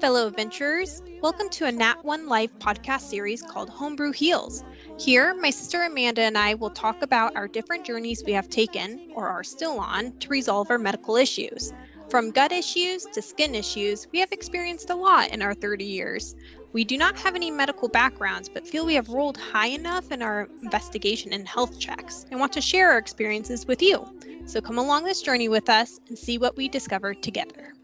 fellow 0.00 0.28
adventurers. 0.28 1.02
Welcome 1.22 1.48
to 1.50 1.64
a 1.64 1.72
Nat 1.72 2.04
One 2.04 2.28
Life 2.28 2.56
podcast 2.60 3.00
series 3.00 3.42
called 3.42 3.68
Homebrew 3.68 4.12
Heals. 4.12 4.62
Here, 4.96 5.34
my 5.34 5.50
sister 5.50 5.82
Amanda 5.82 6.22
and 6.22 6.38
I 6.38 6.54
will 6.54 6.70
talk 6.70 7.02
about 7.02 7.34
our 7.34 7.48
different 7.48 7.84
journeys 7.84 8.22
we 8.24 8.32
have 8.32 8.48
taken 8.48 9.10
or 9.16 9.26
are 9.26 9.42
still 9.42 9.80
on 9.80 10.16
to 10.20 10.28
resolve 10.28 10.70
our 10.70 10.78
medical 10.78 11.16
issues. 11.16 11.72
From 12.08 12.30
gut 12.30 12.52
issues 12.52 13.06
to 13.06 13.20
skin 13.20 13.56
issues, 13.56 14.06
we 14.12 14.20
have 14.20 14.30
experienced 14.30 14.88
a 14.90 14.94
lot 14.94 15.30
in 15.30 15.42
our 15.42 15.52
30 15.52 15.84
years. 15.84 16.36
We 16.72 16.84
do 16.84 16.96
not 16.96 17.18
have 17.18 17.34
any 17.34 17.50
medical 17.50 17.88
backgrounds, 17.88 18.48
but 18.48 18.68
feel 18.68 18.86
we 18.86 18.94
have 18.94 19.08
rolled 19.08 19.36
high 19.36 19.68
enough 19.68 20.12
in 20.12 20.22
our 20.22 20.48
investigation 20.62 21.32
and 21.32 21.48
health 21.48 21.76
checks 21.80 22.24
and 22.30 22.38
want 22.38 22.52
to 22.52 22.60
share 22.60 22.92
our 22.92 22.98
experiences 22.98 23.66
with 23.66 23.82
you. 23.82 24.06
So 24.46 24.60
come 24.60 24.78
along 24.78 25.04
this 25.04 25.22
journey 25.22 25.48
with 25.48 25.68
us 25.68 25.98
and 26.06 26.16
see 26.16 26.38
what 26.38 26.56
we 26.56 26.68
discover 26.68 27.14
together. 27.14 27.74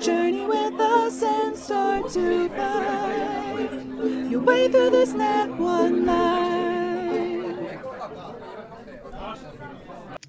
Journey 0.00 0.44
with 0.46 0.74
us 0.80 1.22
and 1.22 1.56
start 1.58 2.10
to 2.12 2.48
find 2.50 4.30
your 4.30 4.40
way 4.40 4.68
through 4.70 4.90
this 4.90 5.12
Nat 5.12 5.46
One 5.58 6.06
life. 6.06 7.80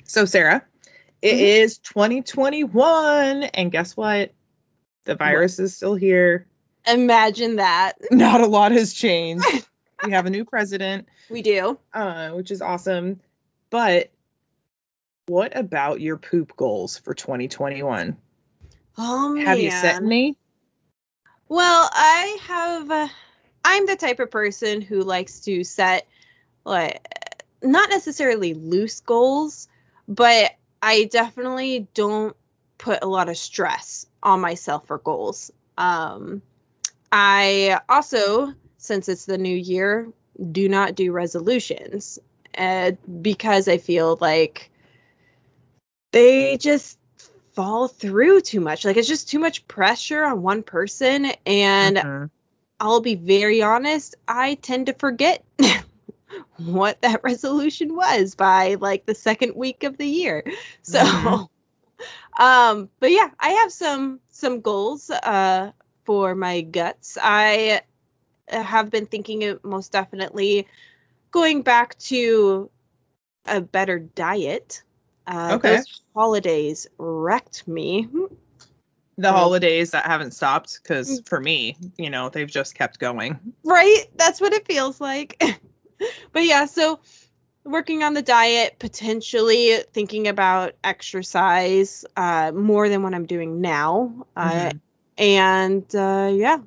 So, 0.06 0.26
Sarah, 0.26 0.64
it 1.22 1.36
Mhm. 1.36 1.40
is 1.40 1.78
2021, 1.80 3.44
and 3.44 3.72
guess 3.72 3.96
what? 3.96 4.32
The 5.06 5.16
virus 5.16 5.60
is 5.60 5.76
still 5.76 5.94
here. 5.96 6.48
Imagine 6.88 7.58
that. 7.58 7.94
Not 8.12 8.42
a 8.42 8.48
lot 8.48 8.72
has 8.72 8.94
changed. 8.94 9.46
we 10.04 10.12
have 10.12 10.26
a 10.26 10.30
new 10.32 10.46
president, 10.46 11.08
We 11.30 11.42
do. 11.44 11.78
uh, 11.94 12.30
which 12.32 12.50
is 12.50 12.62
awesome. 12.64 13.20
But 13.70 14.10
what 15.28 15.56
about 15.56 16.02
your 16.02 16.18
poop 16.18 16.56
goals 16.58 16.98
for 16.98 17.14
2021? 17.14 18.18
Oh 19.02 19.30
man. 19.30 19.46
Have 19.46 19.60
you 19.60 19.72
set 19.72 20.02
any? 20.02 20.36
Well, 21.48 21.90
I 21.92 22.38
have. 22.44 22.92
Uh, 22.92 23.08
I'm 23.64 23.86
the 23.86 23.96
type 23.96 24.20
of 24.20 24.30
person 24.30 24.82
who 24.82 25.02
likes 25.02 25.40
to 25.42 25.64
set, 25.64 26.06
like, 26.66 27.02
not 27.64 27.90
necessarily 27.90 28.54
loose 28.54 29.00
goals, 29.00 29.70
but 30.08 30.52
I 30.82 31.06
definitely 31.06 31.88
don't 31.94 32.36
put 32.78 33.00
a 33.02 33.08
lot 33.08 33.30
of 33.30 33.38
stress 33.38 34.06
on 34.22 34.42
myself 34.42 34.88
for 34.88 34.98
goals. 34.98 35.52
Um, 35.78 36.42
I 37.12 37.80
also, 37.88 38.54
since 38.78 39.08
it's 39.08 39.26
the 39.26 39.38
new 39.38 39.56
year, 39.56 40.10
do 40.52 40.68
not 40.68 40.96
do 40.96 41.12
resolutions 41.14 42.20
uh, 42.58 42.92
because 43.22 43.68
I 43.68 43.78
feel 43.78 44.18
like 44.20 44.70
they 46.12 46.58
just 46.58 46.99
fall 47.54 47.88
through 47.88 48.42
too 48.42 48.60
much. 48.62 48.86
Like 48.86 48.98
it's 48.98 49.08
just 49.08 49.30
too 49.30 49.40
much 49.40 49.68
pressure 49.68 50.24
on 50.24 50.42
one 50.42 50.64
person. 50.64 51.32
And 51.46 51.98
Mhm. 51.98 52.30
I'll 52.80 53.02
be 53.02 53.16
very 53.16 53.62
honest, 53.62 54.16
I 54.28 54.56
tend 54.56 54.88
to 54.88 54.94
forget 54.94 55.44
what 56.58 57.02
that 57.02 57.24
resolution 57.24 57.96
was 57.96 58.36
by 58.36 58.76
like 58.76 59.06
the 59.06 59.16
second 59.16 59.56
week 59.56 59.84
of 59.84 59.98
the 59.98 60.08
year. 60.08 60.44
So 60.82 61.00
Mhm. 61.00 61.50
um 62.40 62.90
but 63.00 63.12
yeah, 63.12 63.30
I 63.40 63.50
have 63.52 63.72
some 63.72 64.20
some 64.30 64.62
goals 64.62 65.10
uh 65.10 65.72
for 66.06 66.36
my 66.36 66.62
guts. 66.62 67.18
I 67.22 67.82
have 68.48 68.90
been 68.90 69.06
thinking 69.06 69.44
of 69.46 69.64
most 69.64 69.92
definitely 69.92 70.68
going 71.32 71.62
back 71.62 71.98
to 72.00 72.70
a 73.46 73.62
better 73.62 74.00
diet. 74.00 74.84
Uh, 75.30 75.54
Okay. 75.56 75.76
Those 75.78 76.02
holidays 76.16 76.88
wrecked 76.98 77.68
me. 77.68 78.08
the 79.18 79.30
Oh. 79.30 79.34
holidays 79.34 79.92
that 79.92 80.06
haven't 80.06 80.32
stopped, 80.32 80.80
because 80.82 81.22
for 81.26 81.40
me, 81.40 81.76
you 81.98 82.10
know, 82.10 82.30
they've 82.30 82.50
just 82.50 82.74
kept 82.74 83.00
going. 83.00 83.38
Right? 83.66 84.06
That's 84.16 84.40
what 84.42 84.54
it 84.54 84.66
feels 84.66 85.00
like. 85.02 85.36
but 86.32 86.44
yeah, 86.46 86.66
so 86.66 87.00
working 87.66 88.02
on 88.02 88.14
the 88.14 88.22
diet, 88.22 88.80
potentially 88.80 89.76
thinking 89.92 90.28
about 90.30 90.74
exercise 90.86 92.06
uh, 92.16 92.54
more 92.56 92.88
than 92.88 93.04
what 93.04 93.14
I'm 93.14 93.26
doing 93.26 93.60
now. 93.62 94.26
Uh, 94.38 94.70
Mhm. 94.72 94.80
and 95.18 95.96
uh, 95.96 96.32
yeah, 96.34 96.60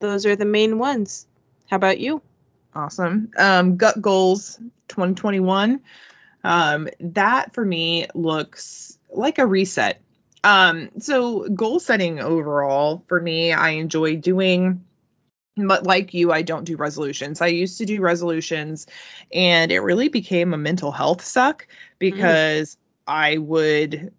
those 0.00 0.26
are 0.26 0.34
the 0.36 0.44
main 0.44 0.78
ones. 0.78 1.26
How 1.70 1.76
about 1.76 2.00
you? 2.00 2.20
Awesome. 2.74 3.30
Um, 3.38 3.76
gut 3.76 4.02
goals 4.02 4.56
2021. 4.88 5.80
Um, 6.44 6.88
that 7.00 7.54
for 7.54 7.64
me 7.64 8.06
looks 8.14 8.98
like 9.10 9.38
a 9.38 9.46
reset. 9.46 10.00
Um, 10.44 10.90
so 10.98 11.48
goal 11.48 11.80
setting 11.80 12.20
overall 12.20 13.02
for 13.08 13.18
me, 13.18 13.52
I 13.52 13.70
enjoy 13.70 14.16
doing, 14.16 14.84
but 15.56 15.86
like 15.86 16.12
you, 16.12 16.30
I 16.32 16.42
don't 16.42 16.64
do 16.64 16.76
resolutions. 16.76 17.40
I 17.40 17.46
used 17.46 17.78
to 17.78 17.86
do 17.86 18.02
resolutions 18.02 18.86
and 19.32 19.72
it 19.72 19.80
really 19.80 20.08
became 20.08 20.52
a 20.52 20.58
mental 20.58 20.92
health 20.92 21.24
suck 21.24 21.66
because 21.98 22.76
I 23.06 23.38
would 23.38 24.12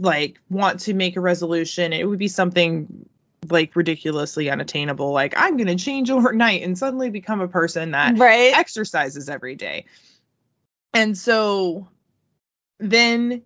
like 0.00 0.40
want 0.48 0.80
to 0.80 0.94
make 0.94 1.16
a 1.16 1.20
resolution. 1.20 1.92
It 1.92 2.08
would 2.08 2.18
be 2.18 2.28
something 2.28 3.06
like 3.50 3.76
ridiculously 3.76 4.48
unattainable 4.48 5.12
like 5.12 5.34
i'm 5.36 5.58
going 5.58 5.66
to 5.66 5.76
change 5.76 6.10
overnight 6.10 6.62
and 6.62 6.78
suddenly 6.78 7.10
become 7.10 7.42
a 7.42 7.48
person 7.48 7.90
that 7.90 8.18
Right. 8.18 8.56
exercises 8.56 9.28
every 9.28 9.54
day 9.54 9.84
and 10.94 11.16
so 11.18 11.88
then 12.78 13.42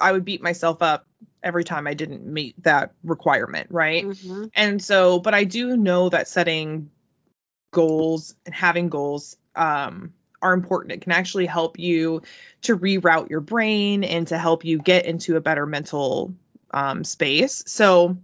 i 0.00 0.12
would 0.12 0.24
beat 0.24 0.42
myself 0.42 0.82
up 0.82 1.06
every 1.42 1.64
time 1.64 1.86
i 1.86 1.94
didn't 1.94 2.26
meet 2.26 2.60
that 2.62 2.92
requirement 3.02 3.68
right? 3.70 4.04
Mhm. 4.04 4.50
and 4.54 4.82
so 4.82 5.18
but 5.20 5.34
i 5.34 5.44
do 5.44 5.76
know 5.76 6.08
that 6.08 6.28
setting 6.28 6.90
goals 7.70 8.34
and 8.46 8.54
having 8.54 8.88
goals 8.88 9.36
um 9.54 10.12
are 10.40 10.52
important. 10.52 10.92
It 10.92 11.00
can 11.00 11.10
actually 11.10 11.46
help 11.46 11.80
you 11.80 12.22
to 12.62 12.78
reroute 12.78 13.28
your 13.28 13.40
brain 13.40 14.04
and 14.04 14.24
to 14.28 14.38
help 14.38 14.64
you 14.64 14.78
get 14.78 15.04
into 15.04 15.34
a 15.34 15.40
better 15.40 15.66
mental 15.66 16.32
um, 16.70 17.02
space. 17.02 17.64
So 17.66 18.16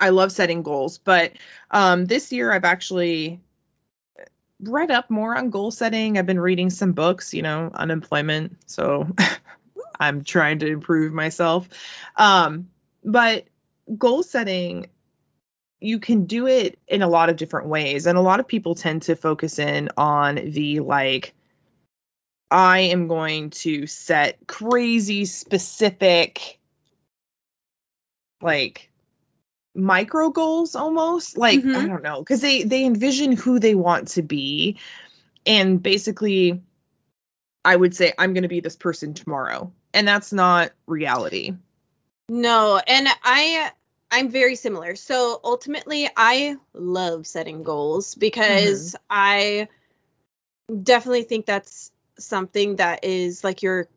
i 0.00 0.08
love 0.08 0.32
setting 0.32 0.62
goals 0.62 0.98
but 0.98 1.32
um 1.70 2.06
this 2.06 2.32
year 2.32 2.50
i've 2.50 2.64
actually 2.64 3.40
read 4.62 4.90
up 4.90 5.10
more 5.10 5.36
on 5.36 5.50
goal 5.50 5.70
setting. 5.70 6.18
I've 6.18 6.26
been 6.26 6.40
reading 6.40 6.70
some 6.70 6.92
books 6.92 7.34
you 7.34 7.42
know 7.42 7.70
unemployment. 7.74 8.56
So 8.70 9.08
i'm 10.00 10.24
trying 10.24 10.60
to 10.60 10.66
improve 10.66 11.12
myself. 11.12 11.68
Um 12.16 12.68
but 13.04 13.46
goal 13.98 14.22
setting 14.22 14.88
you 15.80 15.98
can 15.98 16.26
do 16.26 16.46
it 16.46 16.78
in 16.86 17.02
a 17.02 17.08
lot 17.08 17.28
of 17.28 17.36
different 17.36 17.66
ways. 17.66 18.06
And 18.06 18.16
a 18.16 18.20
lot 18.20 18.38
of 18.38 18.46
people 18.46 18.76
tend 18.76 19.02
to 19.02 19.16
focus 19.16 19.58
in 19.58 19.88
on 19.96 20.36
the 20.36 20.80
like 20.80 21.34
i 22.52 22.80
am 22.80 23.08
going 23.08 23.48
to 23.50 23.86
set 23.86 24.46
crazy 24.46 25.24
specific 25.24 26.58
like 28.42 28.91
micro 29.74 30.30
goals 30.30 30.74
almost 30.76 31.36
like 31.38 31.60
i 31.60 31.62
Mhm. 31.62 31.88
don't 31.88 32.02
know 32.02 32.18
because 32.20 32.40
they 32.40 32.62
they 32.62 32.84
envision 32.84 33.32
who 33.32 33.58
they 33.58 33.74
want 33.74 34.08
to 34.08 34.22
be 34.22 34.76
and 35.46 35.82
basically 35.82 36.62
i 37.64 37.74
would 37.74 37.94
say 37.96 38.12
i'm 38.18 38.34
going 38.34 38.42
to 38.42 38.48
be 38.48 38.60
this 38.60 38.76
person 38.76 39.14
tomorrow 39.14 39.72
and 39.94 40.06
that's 40.06 40.32
not 40.32 40.72
reality 40.86 41.54
No, 42.28 42.80
and 42.86 43.08
I 43.24 43.70
I'm 44.10 44.28
very 44.28 44.56
similar. 44.56 44.94
So 44.94 45.40
ultimately 45.42 46.08
I 46.16 46.56
love 46.74 47.26
setting 47.26 47.62
goals 47.62 48.14
because 48.14 48.94
I 49.08 49.68
definitely 50.82 51.24
think 51.24 51.46
that's 51.46 51.90
something 52.18 52.76
that 52.76 53.04
is 53.04 53.42
like 53.42 53.62
you're 53.62 53.88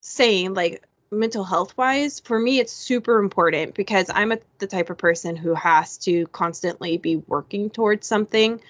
saying 0.00 0.54
like 0.54 0.84
mental 1.12 1.44
health 1.44 1.76
wise 1.76 2.20
for 2.20 2.38
me 2.38 2.58
it's 2.58 2.72
super 2.72 3.18
important 3.18 3.74
because 3.74 4.10
I'm 4.12 4.32
a, 4.32 4.38
the 4.58 4.66
type 4.66 4.90
of 4.90 4.98
person 4.98 5.36
who 5.36 5.54
has 5.54 5.98
to 5.98 6.26
constantly 6.28 6.96
be 6.96 7.16
working 7.16 7.70
towards 7.70 8.06
something. 8.06 8.60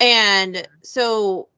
And 0.00 0.66
so 0.82 1.48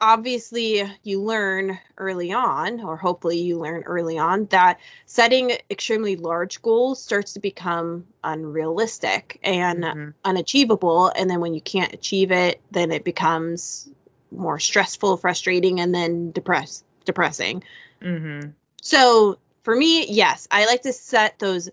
obviously 0.00 0.82
you 1.02 1.22
learn 1.22 1.78
early 1.96 2.32
on 2.32 2.80
or 2.80 2.96
hopefully 2.96 3.40
you 3.40 3.58
learn 3.58 3.82
early 3.82 4.16
on 4.16 4.46
that 4.46 4.78
setting 5.06 5.52
extremely 5.70 6.16
large 6.16 6.62
goals 6.62 7.02
starts 7.02 7.32
to 7.32 7.40
become 7.40 8.06
unrealistic 8.22 9.40
and 9.42 9.84
Mhm. 9.84 10.14
unachievable 10.24 11.08
and 11.08 11.28
then 11.28 11.40
when 11.40 11.52
you 11.52 11.60
can't 11.60 11.92
achieve 11.92 12.30
it 12.30 12.60
then 12.70 12.92
it 12.92 13.02
becomes 13.02 13.90
more 14.30 14.60
stressful 14.60 15.16
frustrating 15.16 15.80
and 15.80 15.92
then 15.92 16.30
depress 16.30 16.84
depressing 17.04 17.64
Mhm. 18.00 18.52
So 18.82 19.38
for 19.62 19.74
me 19.74 20.06
yes 20.08 20.48
i 20.50 20.66
like 20.66 20.82
to 20.82 20.92
set 20.92 21.38
those 21.38 21.68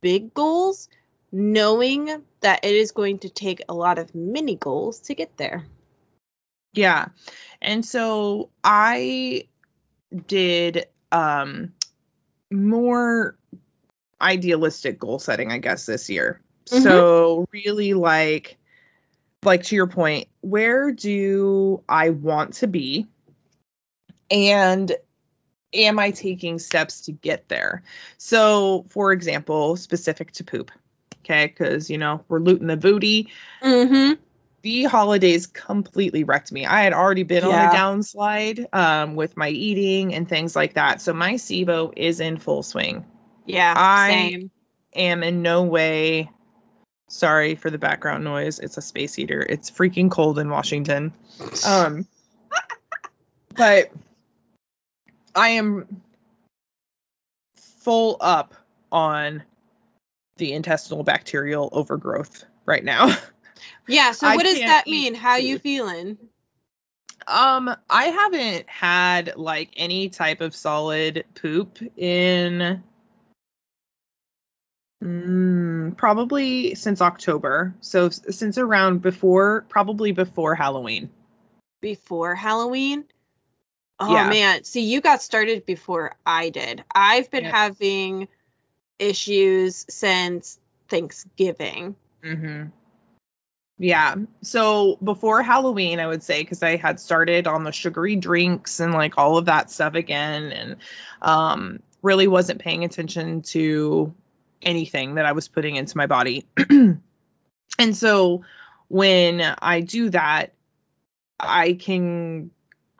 big 0.00 0.32
goals 0.34 0.88
knowing 1.32 2.22
that 2.40 2.64
it 2.64 2.74
is 2.74 2.92
going 2.92 3.18
to 3.18 3.28
take 3.28 3.62
a 3.68 3.74
lot 3.74 3.98
of 3.98 4.14
mini 4.14 4.56
goals 4.56 5.00
to 5.00 5.14
get 5.14 5.36
there 5.36 5.64
Yeah. 6.74 7.08
And 7.60 7.84
so 7.84 8.50
I 8.64 9.46
did 10.26 10.86
um 11.10 11.72
more 12.50 13.36
idealistic 14.20 14.98
goal 14.98 15.18
setting, 15.18 15.50
I 15.50 15.58
guess, 15.58 15.86
this 15.86 16.08
year. 16.08 16.40
Mhm. 16.66 16.82
So 16.82 17.46
really 17.52 17.94
like 17.94 18.56
like 19.44 19.64
to 19.64 19.74
your 19.74 19.86
point, 19.88 20.28
where 20.40 20.92
do 20.92 21.82
I 21.88 22.10
want 22.10 22.54
to 22.54 22.68
be? 22.68 23.06
And 24.30 24.92
am 25.72 25.98
I 25.98 26.10
taking 26.10 26.58
steps 26.58 27.02
to 27.02 27.12
get 27.12 27.48
there? 27.48 27.82
So, 28.18 28.84
for 28.88 29.12
example, 29.12 29.76
specific 29.76 30.32
to 30.32 30.44
poop. 30.44 30.70
Okay, 31.20 31.46
because 31.46 31.88
you 31.88 31.98
know, 31.98 32.24
we're 32.28 32.40
looting 32.40 32.66
the 32.66 32.76
booty. 32.76 33.28
Mm-hmm. 33.62 34.20
The 34.62 34.84
holidays 34.84 35.46
completely 35.46 36.22
wrecked 36.24 36.52
me. 36.52 36.66
I 36.66 36.82
had 36.82 36.92
already 36.92 37.24
been 37.24 37.42
on 37.42 37.50
a 37.50 37.70
downslide 37.72 38.72
um, 38.72 39.16
with 39.16 39.36
my 39.36 39.48
eating 39.48 40.14
and 40.14 40.28
things 40.28 40.54
like 40.54 40.74
that. 40.74 41.00
So 41.00 41.12
my 41.12 41.34
SIBO 41.34 41.92
is 41.96 42.20
in 42.20 42.36
full 42.36 42.62
swing. 42.62 43.04
Yeah. 43.44 43.74
I- 43.76 44.10
same. 44.10 44.50
am 44.94 45.22
in 45.24 45.42
no 45.42 45.64
way 45.64 46.30
sorry 47.08 47.56
for 47.56 47.70
the 47.70 47.78
background 47.78 48.24
noise. 48.24 48.58
It's 48.58 48.76
a 48.76 48.82
space 48.82 49.14
heater. 49.14 49.44
It's 49.46 49.70
freaking 49.70 50.10
cold 50.10 50.38
in 50.38 50.48
Washington. 50.48 51.12
Um 51.66 52.06
but 53.56 53.90
I 55.34 55.50
am 55.50 56.02
full 57.56 58.16
up 58.20 58.54
on 58.90 59.42
the 60.36 60.52
intestinal 60.52 61.02
bacterial 61.02 61.68
overgrowth 61.72 62.44
right 62.66 62.84
now. 62.84 63.16
Yeah. 63.88 64.12
So 64.12 64.26
I 64.26 64.36
what 64.36 64.44
does 64.44 64.58
that 64.58 64.86
mean? 64.86 65.14
How 65.14 65.36
you 65.36 65.58
feeling? 65.58 66.18
Um 67.26 67.74
I 67.88 68.04
haven't 68.04 68.68
had 68.68 69.34
like 69.36 69.70
any 69.76 70.08
type 70.08 70.40
of 70.40 70.54
solid 70.54 71.24
poop 71.34 71.78
in 71.96 72.82
mm, 75.02 75.96
probably 75.96 76.74
since 76.74 77.00
October. 77.00 77.74
So 77.80 78.08
since 78.10 78.58
around 78.58 79.02
before 79.02 79.64
probably 79.68 80.12
before 80.12 80.54
Halloween. 80.54 81.10
Before 81.80 82.34
Halloween? 82.34 83.04
Oh 83.98 84.12
Yeah. 84.12 84.28
man. 84.28 84.64
See, 84.64 84.82
you 84.82 85.00
got 85.00 85.22
started 85.22 85.64
before 85.66 86.14
I 86.26 86.50
did. 86.50 86.84
I've 86.94 87.30
been 87.30 87.44
Yep. 87.44 87.54
having 87.54 88.28
issues 88.98 89.84
since 89.88 90.58
Thanksgiving. 90.88 91.96
Mm-hmm. 92.22 92.68
Yeah. 93.78 94.14
So 94.42 94.96
before 95.02 95.42
Halloween, 95.42 95.98
I 95.98 96.06
would 96.06 96.22
say, 96.22 96.42
because 96.42 96.62
I 96.62 96.76
had 96.76 97.00
started 97.00 97.46
on 97.46 97.64
the 97.64 97.72
sugary 97.72 98.16
drinks 98.16 98.78
and 98.80 98.92
like 98.92 99.18
all 99.18 99.38
of 99.38 99.46
that 99.46 99.70
stuff 99.70 99.94
again, 99.94 100.52
and 100.52 100.76
um, 101.20 101.82
really 102.02 102.28
wasn't 102.28 102.60
paying 102.60 102.84
attention 102.84 103.42
to 103.42 104.14
anything 104.60 105.14
that 105.14 105.26
I 105.26 105.32
was 105.32 105.48
putting 105.48 105.76
into 105.76 105.96
my 105.96 106.06
body. 106.06 106.46
and 106.70 107.96
so 107.96 108.44
when 108.88 109.40
I 109.40 109.80
do 109.80 110.10
that, 110.10 110.52
I 111.40 111.72
can 111.72 112.50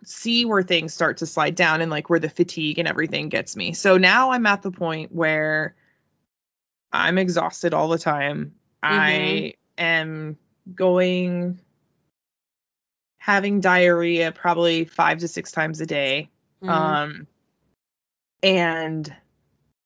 see 0.04 0.44
where 0.44 0.62
things 0.62 0.92
start 0.92 1.18
to 1.18 1.26
slide 1.26 1.54
down 1.54 1.80
and 1.80 1.90
like 1.90 2.10
where 2.10 2.18
the 2.18 2.28
fatigue 2.28 2.78
and 2.78 2.88
everything 2.88 3.28
gets 3.28 3.56
me. 3.56 3.72
So 3.72 3.98
now 3.98 4.32
I'm 4.32 4.46
at 4.46 4.62
the 4.62 4.70
point 4.70 5.12
where 5.12 5.74
I'm 6.92 7.18
exhausted 7.18 7.74
all 7.74 7.88
the 7.88 7.98
time. 7.98 8.54
I 8.82 9.54
am 9.78 10.36
going 10.74 11.60
having 13.18 13.60
diarrhea 13.60 14.32
probably 14.32 14.84
5 14.84 15.18
to 15.20 15.28
6 15.28 15.52
times 15.52 15.80
a 15.80 15.86
day. 15.86 16.30
Mhm. 16.62 16.68
Um 16.70 17.26
and 18.42 19.14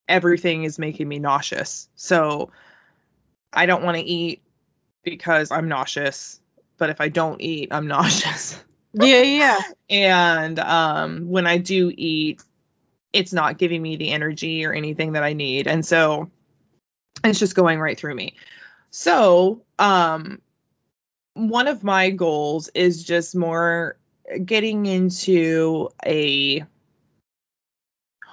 everything 0.07 0.63
is 0.63 0.79
making 0.79 1.07
me 1.07 1.19
nauseous. 1.19 1.89
So 1.95 2.51
I 3.53 3.65
don't 3.65 3.83
want 3.83 3.97
to 3.97 4.03
eat 4.03 4.41
because 5.03 5.51
I'm 5.51 5.67
nauseous, 5.67 6.41
but 6.77 6.89
if 6.89 6.99
I 7.01 7.09
don't 7.09 7.41
eat, 7.41 7.69
I'm 7.71 7.87
nauseous. 7.95 8.63
Yeah, 8.93 9.21
yeah. 9.21 9.59
and 9.89 10.59
um 10.59 11.29
when 11.29 11.47
I 11.47 11.57
do 11.57 11.91
eat, 11.95 12.41
it's 13.13 13.33
not 13.33 13.57
giving 13.57 13.81
me 13.81 13.95
the 13.95 14.11
energy 14.11 14.65
or 14.65 14.73
anything 14.73 15.13
that 15.13 15.23
I 15.23 15.33
need. 15.33 15.67
And 15.67 15.85
so 15.85 16.29
it's 17.23 17.39
just 17.39 17.55
going 17.55 17.79
right 17.79 17.97
through 17.97 18.15
me. 18.15 18.35
So, 18.91 19.63
um 19.79 20.41
one 21.33 21.67
of 21.67 21.83
my 21.83 22.09
goals 22.09 22.69
is 22.73 23.03
just 23.03 23.35
more 23.35 23.97
getting 24.43 24.85
into 24.87 25.89
a 26.05 26.65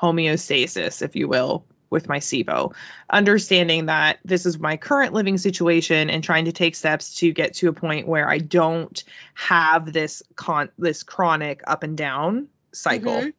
homeostasis, 0.00 1.03
if 1.03 1.15
you 1.15 1.29
will, 1.29 1.65
with 1.91 2.09
my 2.09 2.19
SIBO, 2.19 2.75
understanding 3.11 3.87
that 3.87 4.19
this 4.25 4.47
is 4.47 4.59
my 4.59 4.77
current 4.77 5.13
living 5.13 5.39
situation 5.39 6.11
and 6.11 6.25
trying 6.25 6.47
to 6.47 6.53
take 6.53 6.75
steps 6.75 7.17
to 7.17 7.33
get 7.33 7.55
to 7.55 7.69
a 7.69 7.73
point 7.73 8.09
where 8.09 8.29
I 8.29 8.39
don't 8.39 9.03
have 9.35 9.93
this 9.93 10.23
con 10.37 10.71
this 10.79 11.03
chronic 11.03 11.63
up 11.67 11.83
and 11.83 11.97
down 11.97 12.49
cycle. 12.73 13.23
Mhm. 13.23 13.33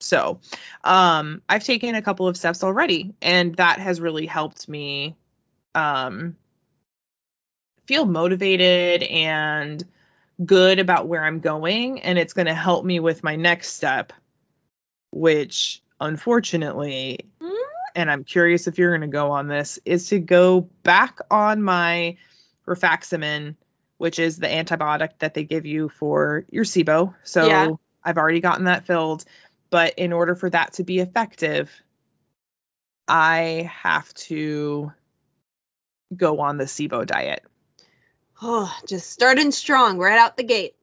So, 0.00 0.40
um, 0.84 1.42
I've 1.48 1.64
taken 1.64 1.94
a 1.94 2.02
couple 2.02 2.28
of 2.28 2.36
steps 2.36 2.62
already, 2.62 3.14
and 3.22 3.54
that 3.56 3.78
has 3.80 4.00
really 4.00 4.26
helped 4.26 4.68
me 4.68 5.16
um, 5.74 6.36
feel 7.86 8.04
motivated 8.04 9.02
and 9.04 9.84
good 10.44 10.78
about 10.78 11.08
where 11.08 11.24
I'm 11.24 11.40
going. 11.40 12.00
And 12.02 12.18
it's 12.18 12.34
going 12.34 12.46
to 12.46 12.54
help 12.54 12.84
me 12.84 13.00
with 13.00 13.24
my 13.24 13.36
next 13.36 13.72
step, 13.72 14.12
which 15.12 15.82
unfortunately. 16.00 17.20
And 17.96 18.10
I'm 18.10 18.22
curious 18.24 18.66
if 18.66 18.78
you're 18.78 18.90
going 18.90 19.10
to 19.10 19.12
go 19.12 19.32
on 19.32 19.48
this, 19.48 19.78
is 19.84 20.10
to 20.10 20.20
go 20.20 20.60
back 20.60 21.18
on 21.30 21.62
my 21.62 22.18
rifaximin, 22.68 23.56
which 23.96 24.18
is 24.18 24.36
the 24.36 24.46
antibiotic 24.46 25.18
that 25.20 25.32
they 25.32 25.44
give 25.44 25.64
you 25.64 25.88
for 25.88 26.44
your 26.50 26.64
SIBO. 26.64 27.14
So 27.24 27.46
Yeah. 27.46 27.70
I've 28.04 28.18
already 28.18 28.40
gotten 28.40 28.66
that 28.66 28.86
filled. 28.86 29.24
But 29.70 29.94
in 29.98 30.12
order 30.12 30.36
for 30.36 30.48
that 30.50 30.74
to 30.74 30.84
be 30.84 31.00
effective, 31.00 31.72
I 33.08 33.70
have 33.72 34.12
to 34.14 34.92
go 36.14 36.40
on 36.40 36.58
the 36.58 36.64
SIBO 36.64 37.06
diet. 37.06 37.42
Oh, 38.42 38.72
just 38.86 39.10
starting 39.10 39.50
strong 39.52 39.98
right 39.98 40.18
out 40.18 40.36
the 40.36 40.44
gate. 40.44 40.76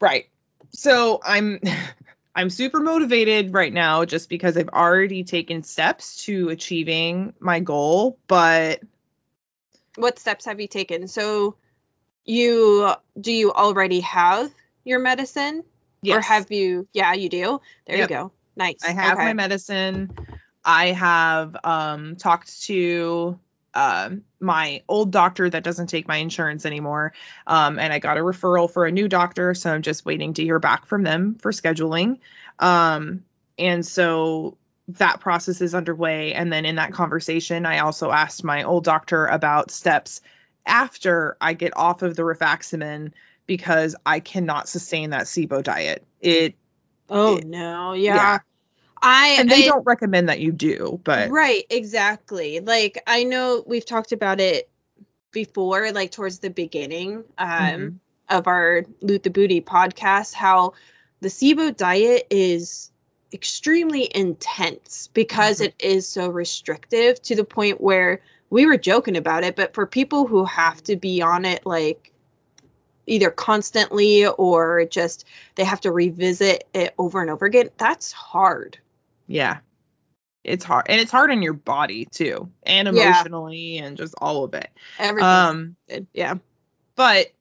Right. 0.00 0.26
So 0.70 1.20
I'm 1.24 1.60
I'm 2.36 2.50
super 2.50 2.80
motivated 2.80 3.54
right 3.54 3.72
now 3.72 4.04
just 4.04 4.28
because 4.28 4.58
I've 4.58 4.68
already 4.68 5.24
taken 5.24 5.62
steps 5.62 6.24
to 6.26 6.50
achieving 6.50 7.32
my 7.40 7.60
goal, 7.60 8.18
but 8.26 8.82
What 9.96 10.18
steps 10.18 10.44
have 10.44 10.60
you 10.60 10.68
taken? 10.68 11.08
So, 11.08 11.56
you 12.26 12.92
do 13.18 13.32
you 13.32 13.52
already 13.52 14.00
have 14.00 14.52
your 14.84 14.98
medicine, 14.98 15.64
or 16.06 16.20
have 16.20 16.52
you? 16.52 16.86
Yeah, 16.92 17.14
you 17.14 17.30
do. 17.30 17.60
There 17.86 17.96
Yep. 17.96 18.10
you 18.10 18.16
go. 18.16 18.32
Nice. 18.54 18.84
I 18.86 18.92
have 18.92 19.14
okay. 19.14 19.24
my 19.24 19.32
medicine. 19.32 20.12
I 20.62 20.88
have 20.88 21.56
um 21.64 22.16
talked 22.16 22.62
to 22.64 23.38
um 23.76 24.22
my 24.40 24.82
old 24.88 25.12
doctor 25.12 25.48
that 25.48 25.62
doesn't 25.64 25.88
take 25.88 26.08
my 26.08 26.16
insurance 26.16 26.66
anymore. 26.66 27.12
Um 27.46 27.78
and 27.78 27.92
I 27.92 27.98
got 27.98 28.18
a 28.18 28.22
referral 28.22 28.70
for 28.70 28.86
a 28.86 28.92
new 28.92 29.08
doctor, 29.08 29.54
so 29.54 29.72
I'm 29.72 29.82
just 29.82 30.04
waiting 30.04 30.34
to 30.34 30.42
hear 30.42 30.58
back 30.58 30.86
from 30.86 31.02
them 31.02 31.36
for 31.36 31.52
scheduling. 31.52 32.18
Um 32.58 33.24
and 33.58 33.86
so 33.86 34.56
that 34.88 35.20
process 35.20 35.60
is 35.60 35.74
underway 35.74 36.32
and 36.32 36.52
then 36.52 36.64
in 36.64 36.76
that 36.76 36.92
conversation 36.92 37.66
I 37.66 37.80
also 37.80 38.10
asked 38.10 38.44
my 38.44 38.62
old 38.64 38.84
doctor 38.84 39.26
about 39.26 39.70
steps 39.70 40.20
after 40.64 41.36
I 41.40 41.54
get 41.54 41.76
off 41.76 42.02
of 42.02 42.16
the 42.16 42.22
rifaximin 42.22 43.12
because 43.46 43.94
I 44.04 44.20
cannot 44.20 44.68
sustain 44.68 45.10
that 45.10 45.24
SIBO 45.24 45.62
diet. 45.62 46.04
It 46.20 46.54
Oh 47.08 47.36
it- 47.36 47.46
no, 47.46 47.92
yeah. 47.92 48.16
yeah. 48.16 48.38
I 49.08 49.36
and 49.38 49.48
they 49.50 49.62
I- 49.62 49.66
don't 49.66 49.86
recommend 49.86 50.28
that 50.28 50.40
you 50.40 50.52
do, 50.52 51.00
but 51.04 51.30
right, 51.30 51.64
exactly. 51.70 52.60
Like 52.60 53.02
I 53.06 53.24
know 53.24 53.62
we've 53.66 53.86
talked 53.86 54.12
about 54.12 54.40
it 54.40 54.68
before, 55.32 55.92
like 55.92 56.10
towards 56.12 56.40
the 56.40 56.50
beginning 56.50 57.24
um, 57.38 57.48
Mhm. 57.48 57.94
of 58.28 58.46
our 58.48 58.84
Loot 59.02 59.22
the 59.22 59.30
Booty 59.30 59.60
podcast, 59.60 60.32
how 60.34 60.74
the 61.20 61.28
SIBO 61.28 61.70
diet 61.76 62.26
is 62.30 62.90
extremely 63.32 64.08
intense 64.14 65.08
because 65.14 65.60
Mhm. 65.60 65.66
it 65.66 65.74
is 65.78 66.08
so 66.08 66.28
restrictive 66.28 67.20
to 67.22 67.36
the 67.36 67.44
point 67.44 67.80
where 67.80 68.22
we 68.50 68.66
were 68.66 68.76
joking 68.78 69.16
about 69.16 69.44
it, 69.44 69.56
but 69.56 69.74
for 69.74 69.86
people 69.86 70.26
who 70.26 70.44
have 70.44 70.82
to 70.84 70.96
be 70.96 71.22
on 71.22 71.44
it 71.44 71.66
like 71.66 72.12
either 73.06 73.30
constantly 73.30 74.26
or 74.26 74.84
just 74.86 75.24
they 75.54 75.64
have 75.64 75.80
to 75.82 75.92
revisit 75.92 76.64
it 76.74 76.94
over 76.98 77.20
and 77.20 77.30
over 77.30 77.46
again, 77.46 77.70
that's 77.78 78.12
hard. 78.12 78.78
Yeah, 79.26 79.58
it's 80.44 80.64
hard, 80.64 80.86
and 80.88 81.00
it's 81.00 81.10
hard 81.10 81.30
on 81.30 81.42
your 81.42 81.52
body 81.52 82.04
too, 82.06 82.50
and 82.62 82.88
Yeah. 82.88 82.92
emotionally, 83.10 83.78
and 83.78 83.96
just 83.96 84.14
all 84.18 84.44
of 84.44 84.54
it. 84.54 84.70
Everything. 84.98 85.28
Um, 85.28 85.76
yeah. 86.12 86.34
but 86.94 87.32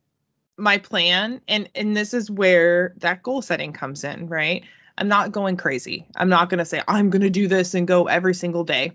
my 0.57 0.77
plan, 0.77 1.41
and 1.47 1.69
and 1.75 1.95
this 1.95 2.13
is 2.13 2.31
where 2.31 2.93
that 2.97 3.21
goal 3.23 3.41
setting 3.41 3.73
comes 3.73 4.03
in, 4.03 4.27
right? 4.27 4.63
I'm 4.97 5.07
not 5.09 5.31
going 5.33 5.57
crazy. 5.57 6.07
I'm 6.15 6.29
not 6.29 6.49
going 6.49 6.59
to 6.59 6.65
say 6.65 6.81
I'm 6.87 7.09
going 7.09 7.23
to 7.23 7.29
do 7.29 7.47
this 7.47 7.73
and 7.73 7.85
go 7.87 8.07
every 8.07 8.33
single 8.33 8.63
day 8.63 8.93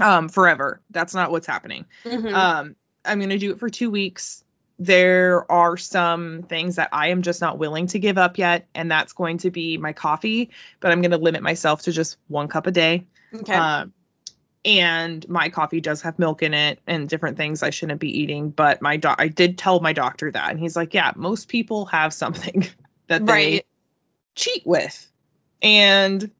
um 0.00 0.28
forever. 0.28 0.80
That's 0.90 1.14
not 1.14 1.30
what's 1.30 1.46
happening. 1.46 1.86
Mhm. 2.04 2.34
Um 2.34 2.76
I'm 3.04 3.18
going 3.20 3.30
to 3.30 3.38
do 3.38 3.52
it 3.52 3.60
for 3.60 3.70
2 3.70 3.90
weeks. 3.90 4.42
There 4.78 5.50
are 5.50 5.76
some 5.76 6.42
things 6.42 6.76
that 6.76 6.90
I 6.92 7.08
am 7.08 7.22
just 7.22 7.40
not 7.40 7.58
willing 7.58 7.86
to 7.88 7.98
give 7.98 8.18
up 8.18 8.36
yet 8.38 8.66
and 8.74 8.90
that's 8.90 9.14
going 9.14 9.38
to 9.38 9.50
be 9.50 9.78
my 9.78 9.92
coffee, 9.92 10.50
but 10.80 10.92
I'm 10.92 11.00
going 11.00 11.12
to 11.12 11.18
limit 11.18 11.42
myself 11.42 11.82
to 11.82 11.92
just 11.92 12.18
one 12.28 12.48
cup 12.48 12.66
a 12.66 12.70
day. 12.70 13.06
okay. 13.34 13.54
Um, 13.54 13.94
and 14.66 15.26
my 15.28 15.48
coffee 15.48 15.80
does 15.80 16.02
have 16.02 16.18
milk 16.18 16.42
in 16.42 16.52
it 16.52 16.80
and 16.88 17.08
different 17.08 17.36
things 17.36 17.62
I 17.62 17.70
shouldn't 17.70 18.00
be 18.00 18.20
eating. 18.20 18.50
But 18.50 18.82
my 18.82 18.96
doc, 18.96 19.16
I 19.20 19.28
did 19.28 19.56
tell 19.56 19.78
my 19.78 19.92
doctor 19.92 20.30
that, 20.32 20.50
and 20.50 20.58
he's 20.58 20.74
like, 20.74 20.92
"Yeah, 20.92 21.12
most 21.14 21.48
people 21.48 21.86
have 21.86 22.12
something 22.12 22.66
that 23.06 23.24
they 23.24 23.32
right. 23.32 23.66
cheat 24.34 24.66
with, 24.66 25.08
and 25.62 26.30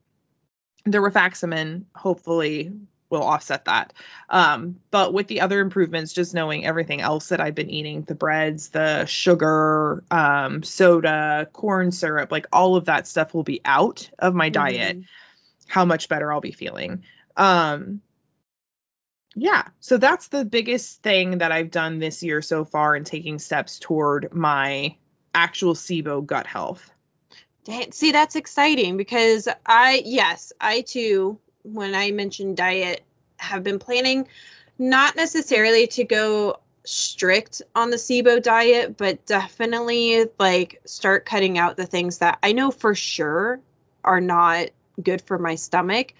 the 0.83 0.97
rifaximin 0.97 1.85
hopefully 1.95 2.73
will 3.09 3.23
offset 3.23 3.65
that. 3.65 3.93
Um, 4.29 4.79
but 4.91 5.13
with 5.13 5.27
the 5.27 5.41
other 5.41 5.59
improvements, 5.59 6.13
just 6.13 6.33
knowing 6.33 6.65
everything 6.65 7.01
else 7.01 7.29
that 7.29 7.39
I've 7.41 7.55
been 7.55 7.69
eating, 7.69 8.03
the 8.03 8.15
breads, 8.15 8.69
the 8.69 9.05
sugar, 9.05 10.03
um, 10.11 10.63
soda, 10.63 11.47
corn 11.53 11.91
syrup, 11.91 12.31
like 12.31 12.47
all 12.51 12.75
of 12.75 12.85
that 12.85 13.07
stuff 13.07 13.33
will 13.33 13.43
be 13.43 13.61
out 13.63 14.09
of 14.19 14.35
my 14.35 14.49
diet 14.49 14.97
Mhm. 14.97 15.05
how 15.67 15.85
much 15.85 16.09
better 16.09 16.31
I'll 16.31 16.41
be 16.41 16.51
feeling. 16.51 17.03
Um 17.35 18.01
yeah, 19.35 19.67
so 19.79 19.97
that's 19.97 20.29
the 20.29 20.45
biggest 20.45 21.03
thing 21.03 21.37
that 21.39 21.51
I've 21.51 21.69
done 21.71 21.99
this 21.99 22.23
year 22.23 22.41
so 22.41 22.65
far 22.65 22.95
in 22.95 23.03
taking 23.03 23.37
steps 23.39 23.77
toward 23.79 24.33
my 24.33 24.95
actual 25.33 25.75
SIBO 25.75 26.25
gut 26.25 26.47
health. 26.47 26.89
See, 27.91 28.11
that's 28.13 28.35
exciting 28.35 28.95
because 28.97 29.47
I, 29.65 30.01
yes, 30.05 30.53
I 30.59 30.81
too, 30.81 31.39
when 31.73 31.95
I 31.95 32.11
mentioned 32.11 32.57
diet, 32.57 33.03
have 33.37 33.63
been 33.63 33.79
planning 33.79 34.27
not 34.79 35.15
necessarily 35.15 35.87
to 35.87 36.03
go 36.03 36.59
strict 36.83 37.61
on 37.75 37.89
the 37.89 37.97
SIBO 37.97 38.41
diet, 38.41 38.97
but 38.97 39.25
definitely 39.25 40.25
like 40.39 40.81
start 40.85 41.25
cutting 41.25 41.57
out 41.57 41.77
the 41.77 41.85
things 41.85 42.19
that 42.19 42.39
I 42.41 42.53
know 42.53 42.71
for 42.71 42.95
sure 42.95 43.59
are 44.03 44.21
not 44.21 44.69
good 45.01 45.21
for 45.21 45.37
my 45.37 45.55
stomach. 45.55 46.13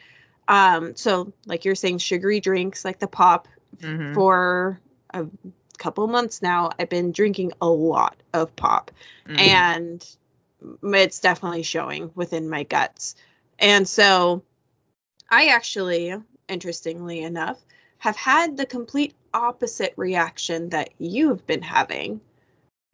Um, 0.47 0.95
so 0.95 1.33
like 1.45 1.65
you're 1.65 1.75
saying, 1.75 1.99
sugary 1.99 2.39
drinks 2.39 2.83
like 2.83 2.99
the 2.99 3.07
pop 3.07 3.47
Mhm. 3.79 4.13
for 4.13 4.79
a 5.13 5.25
couple 5.77 6.07
months 6.07 6.41
now, 6.41 6.71
I've 6.77 6.89
been 6.89 7.11
drinking 7.11 7.53
a 7.61 7.67
lot 7.67 8.17
of 8.33 8.55
pop 8.55 8.91
Mhm. 9.27 9.39
and 9.39 10.05
it's 10.83 11.19
definitely 11.19 11.63
showing 11.63 12.11
within 12.15 12.49
my 12.49 12.63
guts. 12.63 13.15
And 13.59 13.87
so 13.87 14.43
I 15.29 15.47
actually, 15.47 16.13
interestingly 16.47 17.21
enough, 17.21 17.59
have 17.99 18.15
had 18.15 18.57
the 18.57 18.65
complete 18.65 19.13
opposite 19.33 19.93
reaction 19.97 20.69
that 20.69 20.89
you've 20.97 21.45
been 21.45 21.61
having. 21.61 22.21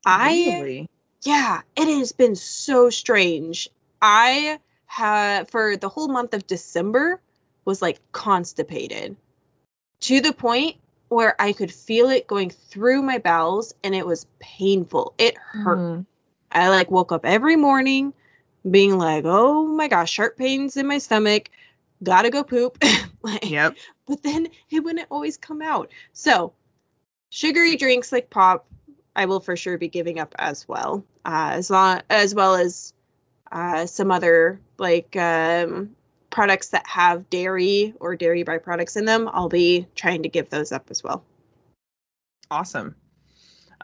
I 0.06 0.30
Really? 0.30 0.90
yeah, 1.24 1.62
it 1.75 1.88
has 2.00 2.12
been 2.12 2.36
so 2.36 2.90
strange. 2.90 3.70
I 4.02 4.60
had 4.86 5.50
for 5.50 5.78
the 5.78 5.90
whole 5.90 6.08
month 6.08 6.34
of 6.34 6.46
December 6.46 7.22
was 7.66 7.82
like 7.82 8.00
constipated 8.12 9.16
to 10.02 10.20
the 10.20 10.34
point 10.34 10.75
where 11.08 11.40
I 11.40 11.54
could 11.54 11.72
feel 11.72 12.10
it 12.10 12.28
going 12.28 12.50
through 12.50 13.02
my 13.04 13.20
bowels 13.20 13.74
and 13.84 13.96
it 13.96 14.06
was 14.06 14.25
painful. 14.40 15.13
It 15.18 15.38
hurt. 15.38 15.78
Mhm. 15.78 16.06
I 16.52 16.70
like 16.70 16.92
woke 16.92 17.12
up 17.12 17.25
every 17.25 17.56
morning 17.56 18.13
being 18.70 18.98
like, 18.98 19.24
"Oh 19.25 19.66
my 19.66 19.88
gosh, 19.88 20.12
sharp 20.12 20.38
pains 20.38 20.78
in 20.78 20.88
my 20.88 20.98
stomach. 20.98 21.50
Got 22.03 22.24
to 22.24 22.29
go 22.29 22.43
poop." 22.43 22.77
like, 23.22 23.50
Yep. 23.50 23.75
but 24.05 24.22
then 24.24 24.48
it 24.69 24.83
wouldn't 24.83 25.07
always 25.10 25.38
come 25.38 25.62
out. 25.62 25.91
So, 26.12 26.53
sugary 27.29 27.75
drinks 27.77 28.12
like 28.12 28.29
pop, 28.29 28.67
I 29.15 29.25
will 29.25 29.39
for 29.39 29.55
sure 29.55 29.77
be 29.77 29.88
giving 29.88 30.19
up 30.19 30.36
as 30.38 30.67
well, 30.67 31.05
uh, 31.25 31.51
as 31.53 31.69
long 31.69 32.01
as 32.10 32.36
well 32.36 32.55
as 32.55 32.93
uh, 33.51 33.86
some 33.86 34.12
other 34.12 34.60
like 34.77 35.15
um, 35.15 35.95
products 36.29 36.69
that 36.69 36.88
have 36.88 37.29
dairy 37.29 37.93
or 38.00 38.15
dairy 38.15 38.43
byproducts 38.43 38.98
in 38.98 39.05
them. 39.05 39.29
I'll 39.31 39.50
be 39.50 39.88
trying 39.95 40.24
to 40.24 40.29
give 40.29 40.50
those 40.50 40.72
up 40.72 40.88
as 40.89 41.03
well. 41.03 41.24
Awesome. 42.50 42.95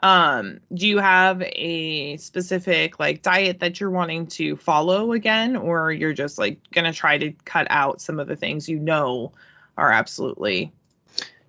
Um, 0.02 0.60
do 0.72 0.86
you 0.88 0.98
have 0.98 1.42
a 1.42 2.16
specific 2.16 2.98
like 2.98 3.22
diet 3.22 3.60
that 3.60 3.80
you're 3.80 3.90
wanting 3.90 4.26
to 4.28 4.56
follow 4.56 5.12
again, 5.12 5.56
or 5.56 5.92
you're 5.92 6.12
just 6.14 6.38
like 6.38 6.58
gonna 6.72 6.92
try 6.92 7.18
to 7.18 7.32
cut 7.44 7.66
out 7.70 8.00
some 8.00 8.18
of 8.18 8.26
the 8.28 8.36
things 8.36 8.68
you 8.68 8.78
know 8.78 9.32
are 9.76 9.92
absolutely 9.92 10.72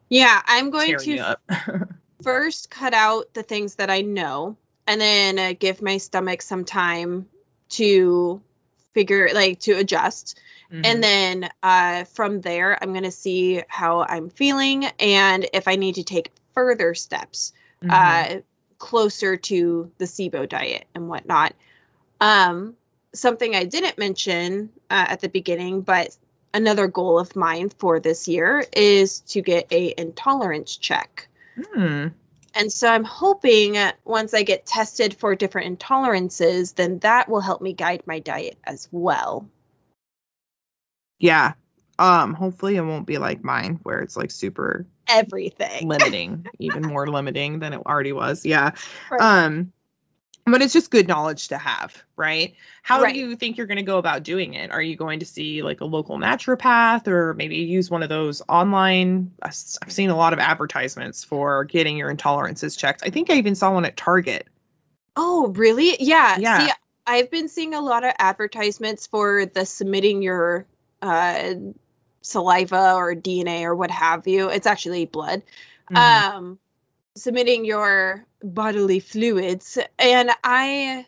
Yeah, 0.09 0.41
I'm 0.45 0.69
going 0.69 0.97
to 0.99 1.37
first 2.21 2.69
cut 2.69 2.93
out 2.93 3.33
the 3.33 3.43
things 3.43 3.75
that 3.75 3.89
I 3.89 4.01
know 4.01 4.57
and 4.87 4.99
then 4.99 5.39
uh, 5.39 5.53
give 5.57 5.81
my 5.81 5.97
stomach 5.97 6.41
some 6.41 6.65
time 6.65 7.27
to 7.69 8.41
figure 8.93 9.29
like 9.33 9.59
to 9.61 9.73
adjust. 9.73 10.39
Mhm. 10.71 10.85
and 10.85 11.03
then 11.03 11.49
uh, 11.63 12.03
from 12.05 12.41
there 12.41 12.77
i'm 12.81 12.91
going 12.93 13.03
to 13.03 13.11
see 13.11 13.61
how 13.67 14.01
i'm 14.03 14.29
feeling 14.29 14.85
and 14.99 15.45
if 15.53 15.67
i 15.67 15.75
need 15.75 15.95
to 15.95 16.03
take 16.03 16.31
further 16.53 16.93
steps 16.93 17.51
Mhm. 17.83 17.91
uh, 17.91 18.41
closer 18.77 19.37
to 19.37 19.91
the 19.97 20.05
SIBO 20.05 20.47
diet 20.47 20.85
and 20.95 21.07
whatnot. 21.07 21.53
Um, 22.19 22.75
something 23.13 23.55
I 23.55 23.65
didn't 23.65 23.97
mention 23.97 24.69
uh, 24.89 25.05
at 25.09 25.21
the 25.21 25.29
beginning, 25.29 25.81
but 25.81 26.15
another 26.53 26.87
goal 26.87 27.19
of 27.19 27.35
mine 27.35 27.69
for 27.69 27.99
this 27.99 28.27
year 28.27 28.65
is 28.73 29.21
to 29.21 29.41
get 29.41 29.71
a 29.71 29.93
intolerance 29.97 30.77
check. 30.77 31.27
Hmm. 31.73 32.07
And 32.53 32.71
so 32.71 32.89
I'm 32.89 33.05
hoping 33.05 33.77
once 34.03 34.33
I 34.33 34.43
get 34.43 34.65
tested 34.65 35.13
for 35.13 35.35
different 35.35 35.79
intolerances, 35.79 36.75
then 36.75 36.99
that 36.99 37.29
will 37.29 37.39
help 37.39 37.61
me 37.61 37.71
guide 37.73 38.03
my 38.05 38.19
diet 38.19 38.57
as 38.65 38.89
well. 38.91 39.47
Yeah. 41.17 41.53
Um, 42.01 42.33
hopefully 42.33 42.75
it 42.75 42.81
won't 42.81 43.05
be 43.05 43.17
like 43.19 43.43
mine 43.43 43.79
where 43.83 43.99
it's 43.99 44.17
like 44.17 44.31
super 44.31 44.87
Everything. 45.07 45.87
limiting, 45.87 46.47
even 46.59 46.81
more 46.83 47.07
limiting 47.07 47.59
than 47.59 47.73
it 47.73 47.81
already 47.85 48.11
was. 48.11 48.45
Yeah. 48.45 48.71
Right. 49.11 49.21
Um 49.21 49.71
but 50.45 50.63
it's 50.63 50.73
just 50.73 50.89
good 50.89 51.07
knowledge 51.07 51.49
to 51.49 51.57
have, 51.57 52.03
right? 52.15 52.55
How 52.81 53.03
Right. 53.03 53.13
do 53.13 53.19
you 53.19 53.35
think 53.35 53.57
you're 53.57 53.67
going 53.67 53.77
to 53.77 53.83
go 53.83 53.99
about 53.99 54.23
doing 54.23 54.55
it? 54.55 54.71
Are 54.71 54.81
you 54.81 54.95
going 54.95 55.19
to 55.19 55.25
see 55.25 55.61
like 55.61 55.81
a 55.81 55.85
local 55.85 56.17
naturopath 56.17 57.07
or 57.07 57.35
maybe 57.35 57.57
use 57.57 57.91
one 57.91 58.01
of 58.01 58.09
those 58.09 58.41
online? 58.49 59.31
I've 59.41 59.53
seen 59.53 60.09
a 60.09 60.15
lot 60.15 60.33
of 60.33 60.39
advertisements 60.39 61.23
for 61.23 61.65
getting 61.65 61.95
your 61.95 62.13
intolerances 62.13 62.75
checked. 62.75 63.03
I 63.05 63.11
think 63.11 63.29
I 63.29 63.35
even 63.35 63.53
saw 63.53 63.71
one 63.71 63.85
at 63.85 63.95
Target. 63.95 64.47
Oh, 65.15 65.49
really? 65.49 65.95
Yeah. 65.99 66.37
Yeah. 66.39 66.65
See, 66.67 66.73
I've 67.05 67.29
been 67.29 67.47
seeing 67.47 67.75
a 67.75 67.81
lot 67.81 68.03
of 68.03 68.13
advertisements 68.17 69.05
for 69.05 69.45
the 69.45 69.65
submitting 69.65 70.23
your 70.23 70.65
uh, 71.03 71.53
saliva 72.21 72.93
or 72.93 73.15
DNA 73.15 73.63
or 73.63 73.75
what 73.75 73.91
have 73.91 74.27
you. 74.27 74.49
It's 74.49 74.67
actually 74.67 75.05
blood. 75.05 75.43
Mhm. 75.89 75.97
Um, 75.97 76.59
submitting 77.15 77.65
your 77.65 78.25
bodily 78.41 78.99
fluids, 78.99 79.77
and 79.99 80.31
I, 80.43 81.05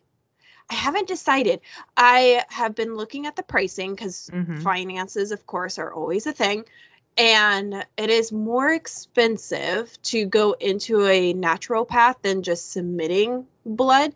I 0.70 0.74
haven't 0.74 1.08
decided. 1.08 1.62
I 1.96 2.44
have 2.50 2.76
been 2.76 2.96
looking 2.96 3.26
at 3.26 3.36
the 3.36 3.44
pricing 3.44 3.96
because 3.96 4.30
Mhm. 4.34 4.62
finances, 4.62 5.32
of 5.32 5.46
course, 5.46 5.80
are 5.80 5.94
always 5.94 6.28
a 6.28 6.34
thing. 6.34 6.66
And 7.16 7.86
it 7.96 8.10
is 8.10 8.32
more 8.32 8.74
expensive 8.74 10.02
to 10.04 10.26
go 10.26 10.54
into 10.54 11.06
a 11.06 11.34
naturopath 11.34 12.16
than 12.24 12.42
just 12.42 12.72
submitting 12.72 13.46
blood. 13.66 14.14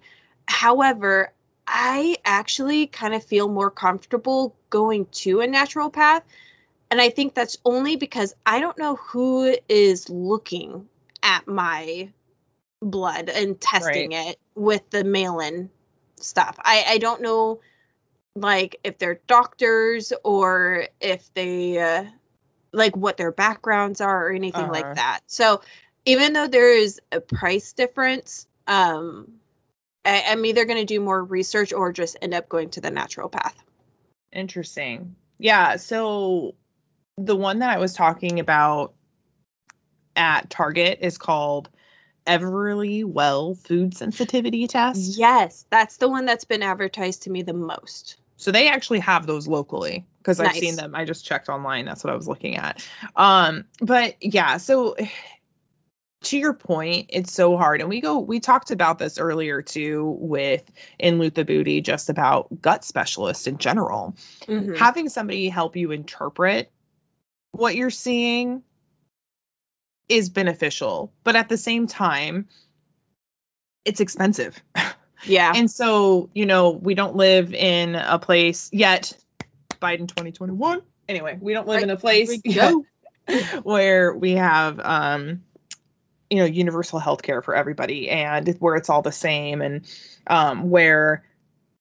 However, 0.47 1.31
I 1.67 2.17
actually 2.25 2.87
kind 2.87 3.13
of 3.13 3.23
feel 3.23 3.49
more 3.49 3.69
comfortable 3.69 4.55
going 4.69 5.05
to 5.23 5.41
a 5.41 5.47
naturopath. 5.47 6.23
And 6.89 7.01
I 7.01 7.09
think 7.09 7.33
that's 7.33 7.57
only 7.65 7.95
because 7.97 8.33
I 8.45 8.59
don't 8.59 8.77
know 8.77 8.95
who 8.95 9.55
is 9.67 10.09
looking 10.09 10.87
at 11.21 11.47
my 11.47 12.09
blood 12.81 13.29
and 13.29 13.59
testing 13.59 14.11
it 14.13 14.39
with 14.55 14.89
the 14.89 15.03
mail 15.03 15.39
in 15.39 15.69
stuff. 16.19 16.57
I, 16.63 16.85
I 16.87 16.97
don't 16.99 17.21
know 17.21 17.59
like 18.35 18.77
if 18.83 18.97
they're 18.99 19.19
doctors 19.27 20.13
or 20.23 20.87
if 21.01 21.33
they 21.33 21.79
uh, 21.79 22.05
like 22.71 22.95
what 22.95 23.17
their 23.17 23.31
backgrounds 23.31 23.99
are 24.01 24.27
or 24.27 24.31
anything 24.31 24.69
Uh-huh. 24.69 24.71
like 24.71 24.95
that. 24.95 25.21
So 25.27 25.61
even 26.05 26.33
though 26.33 26.47
there 26.47 26.73
is 26.77 27.01
a 27.11 27.19
price 27.19 27.73
difference, 27.73 28.47
um, 28.67 29.33
I, 30.05 30.23
I'm 30.27 30.45
either 30.45 30.65
going 30.65 30.79
to 30.79 30.85
do 30.85 31.01
more 31.01 31.23
research 31.23 31.73
or 31.73 31.91
just 31.91 32.17
end 32.21 32.33
up 32.33 32.47
going 32.47 32.69
to 32.71 32.81
the 32.81 32.91
naturopath. 32.91 33.55
Interesting. 34.31 35.15
Yeah. 35.39 35.77
So 35.77 36.55
the 37.17 37.35
one 37.35 37.59
that 37.59 37.69
I 37.69 37.79
was 37.79 37.93
talking 37.93 38.39
about 38.39 38.93
at 40.15 40.49
Target 40.49 40.99
is 41.01 41.17
called 41.17 41.69
Everlywell 42.25 43.57
Food 43.57 43.95
Sensitivity 43.95 44.67
Test. 44.67 45.17
Yes, 45.17 45.65
that's 45.69 45.97
the 45.97 46.09
one 46.09 46.25
that's 46.25 46.45
been 46.45 46.63
advertised 46.63 47.23
to 47.23 47.29
me 47.29 47.41
the 47.41 47.53
most. 47.53 48.17
So 48.37 48.51
they 48.51 48.69
actually 48.69 48.99
have 48.99 49.25
those 49.25 49.47
locally 49.47 50.05
because 50.19 50.39
I've 50.39 50.55
seen 50.55 50.75
them. 50.75 50.93
I 50.93 51.05
just 51.05 51.25
checked 51.25 51.49
online. 51.49 51.85
That's 51.85 52.03
what 52.03 52.13
I 52.13 52.15
was 52.15 52.27
looking 52.27 52.57
at. 52.57 52.85
Um, 53.15 53.65
but 53.81 54.15
yeah, 54.21 54.57
so 54.57 54.95
to 56.23 56.37
your 56.37 56.53
point, 56.53 57.07
it's 57.09 57.33
so 57.33 57.57
hard. 57.57 57.81
And 57.81 57.89
we 57.89 57.99
go, 57.99 58.19
we 58.19 58.39
talked 58.39 58.69
about 58.69 58.99
this 58.99 59.17
earlier 59.17 59.63
too 59.63 60.17
with 60.19 60.69
in 60.99 61.17
the 61.17 61.45
Booty, 61.45 61.81
just 61.81 62.09
about 62.09 62.61
gut 62.61 62.83
specialists 62.83 63.47
in 63.47 63.57
general. 63.57 64.15
Mhm. 64.45 64.77
Having 64.77 65.09
somebody 65.09 65.49
help 65.49 65.75
you 65.75 65.91
interpret 65.91 66.71
what 67.51 67.75
you're 67.75 67.89
seeing 67.89 68.63
is 70.09 70.29
beneficial, 70.29 71.11
but 71.23 71.35
at 71.35 71.49
the 71.49 71.57
same 71.57 71.87
time, 71.87 72.47
it's 73.85 73.99
expensive. 73.99 74.61
Yeah. 75.23 75.51
And 75.55 75.69
so, 75.69 76.29
you 76.33 76.45
know, 76.45 76.71
we 76.71 76.95
don't 76.95 77.15
live 77.15 77.53
in 77.53 77.95
a 77.95 78.19
place 78.19 78.69
yet, 78.71 79.13
Biden 79.81 80.07
2021. 80.07 80.81
Anyway, 81.09 81.37
we 81.41 81.53
don't 81.53 81.67
live 81.67 81.83
in 81.83 81.89
a 81.89 81.97
place 81.97 82.29
we 82.29 82.41
yet 82.43 82.73
go. 83.27 83.33
where 83.63 84.13
we 84.13 84.33
have, 84.33 84.79
um, 84.79 85.43
you 86.29 86.37
know, 86.37 86.45
universal 86.45 86.99
health 86.99 87.21
care 87.21 87.41
for 87.41 87.55
everybody 87.55 88.09
and 88.09 88.55
where 88.59 88.75
it's 88.75 88.89
all 88.89 89.01
the 89.01 89.11
same 89.11 89.61
and 89.61 89.85
um, 90.27 90.69
where 90.69 91.23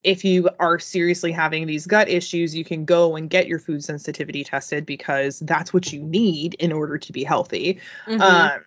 if 0.07 0.25
you 0.25 0.49
are 0.61 0.79
seriously 0.79 1.33
having 1.33 1.67
these 1.67 1.87
gut 1.87 2.09
issues, 2.09 2.55
you 2.55 2.65
can 2.65 2.85
go 2.85 3.17
and 3.17 3.29
get 3.29 3.49
your 3.49 3.59
food 3.59 3.83
sensitivity 3.83 4.45
tested 4.45 4.87
because 4.87 5.41
that's 5.41 5.75
what 5.75 5.93
you 5.93 6.01
need 6.01 6.55
in 6.55 6.73
order 6.73 6.97
to 6.99 7.13
be 7.13 7.25
healthy 7.25 7.81
Mhm. 8.07 8.21
um 8.21 8.61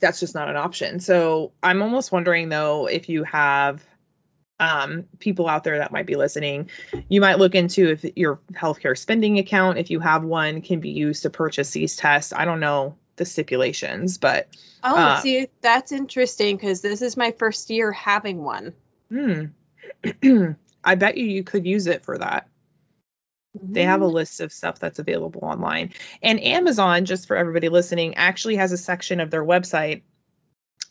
that's 0.00 0.20
just 0.20 0.34
not 0.34 0.48
an 0.48 0.56
option 0.56 1.00
so 1.00 1.52
i'm 1.62 1.82
almost 1.82 2.10
wondering 2.10 2.48
though 2.48 2.86
if 2.86 3.08
you 3.08 3.24
have 3.24 3.82
um 4.58 5.04
people 5.18 5.48
out 5.48 5.64
there 5.64 5.78
that 5.78 5.92
might 5.92 6.06
be 6.06 6.14
listening 6.16 6.70
you 7.08 7.20
might 7.20 7.38
look 7.38 7.54
into 7.54 7.90
if 7.90 8.04
your 8.16 8.40
healthcare 8.52 8.96
spending 8.96 9.38
account 9.38 9.78
if 9.78 9.90
you 9.90 10.00
have 10.00 10.24
one 10.24 10.62
can 10.62 10.80
be 10.80 10.90
used 10.90 11.22
to 11.22 11.30
purchase 11.30 11.70
these 11.72 11.96
tests 11.96 12.32
i 12.32 12.44
don't 12.44 12.60
know 12.60 12.96
the 13.16 13.24
stipulations 13.24 14.18
but 14.18 14.48
oh, 14.82 14.96
uh, 14.96 15.20
see, 15.20 15.48
that's 15.60 15.92
interesting 15.92 16.56
because 16.56 16.80
this 16.80 17.02
is 17.02 17.16
my 17.16 17.32
first 17.32 17.70
year 17.70 17.92
having 17.92 18.42
one. 18.42 18.72
hmm 19.10 19.44
i 20.84 20.94
bet 20.96 21.16
you 21.18 21.26
you 21.26 21.44
could 21.44 21.66
use 21.66 21.86
it 21.86 22.04
for 22.04 22.18
that 22.18 22.44
They 23.72 23.84
have 23.84 24.02
a 24.02 24.06
Mm-hmm. 24.06 24.14
list 24.14 24.40
of 24.40 24.52
stuff 24.52 24.78
that's 24.80 24.98
available 24.98 25.42
online. 25.44 25.92
And 26.22 26.42
Amazon, 26.42 27.04
just 27.04 27.28
for 27.28 27.36
everybody 27.36 27.68
listening, 27.68 28.16
actually 28.16 28.56
has 28.56 28.72
a 28.72 28.78
section 28.78 29.20
of 29.20 29.30
their 29.30 29.44
website 29.44 30.02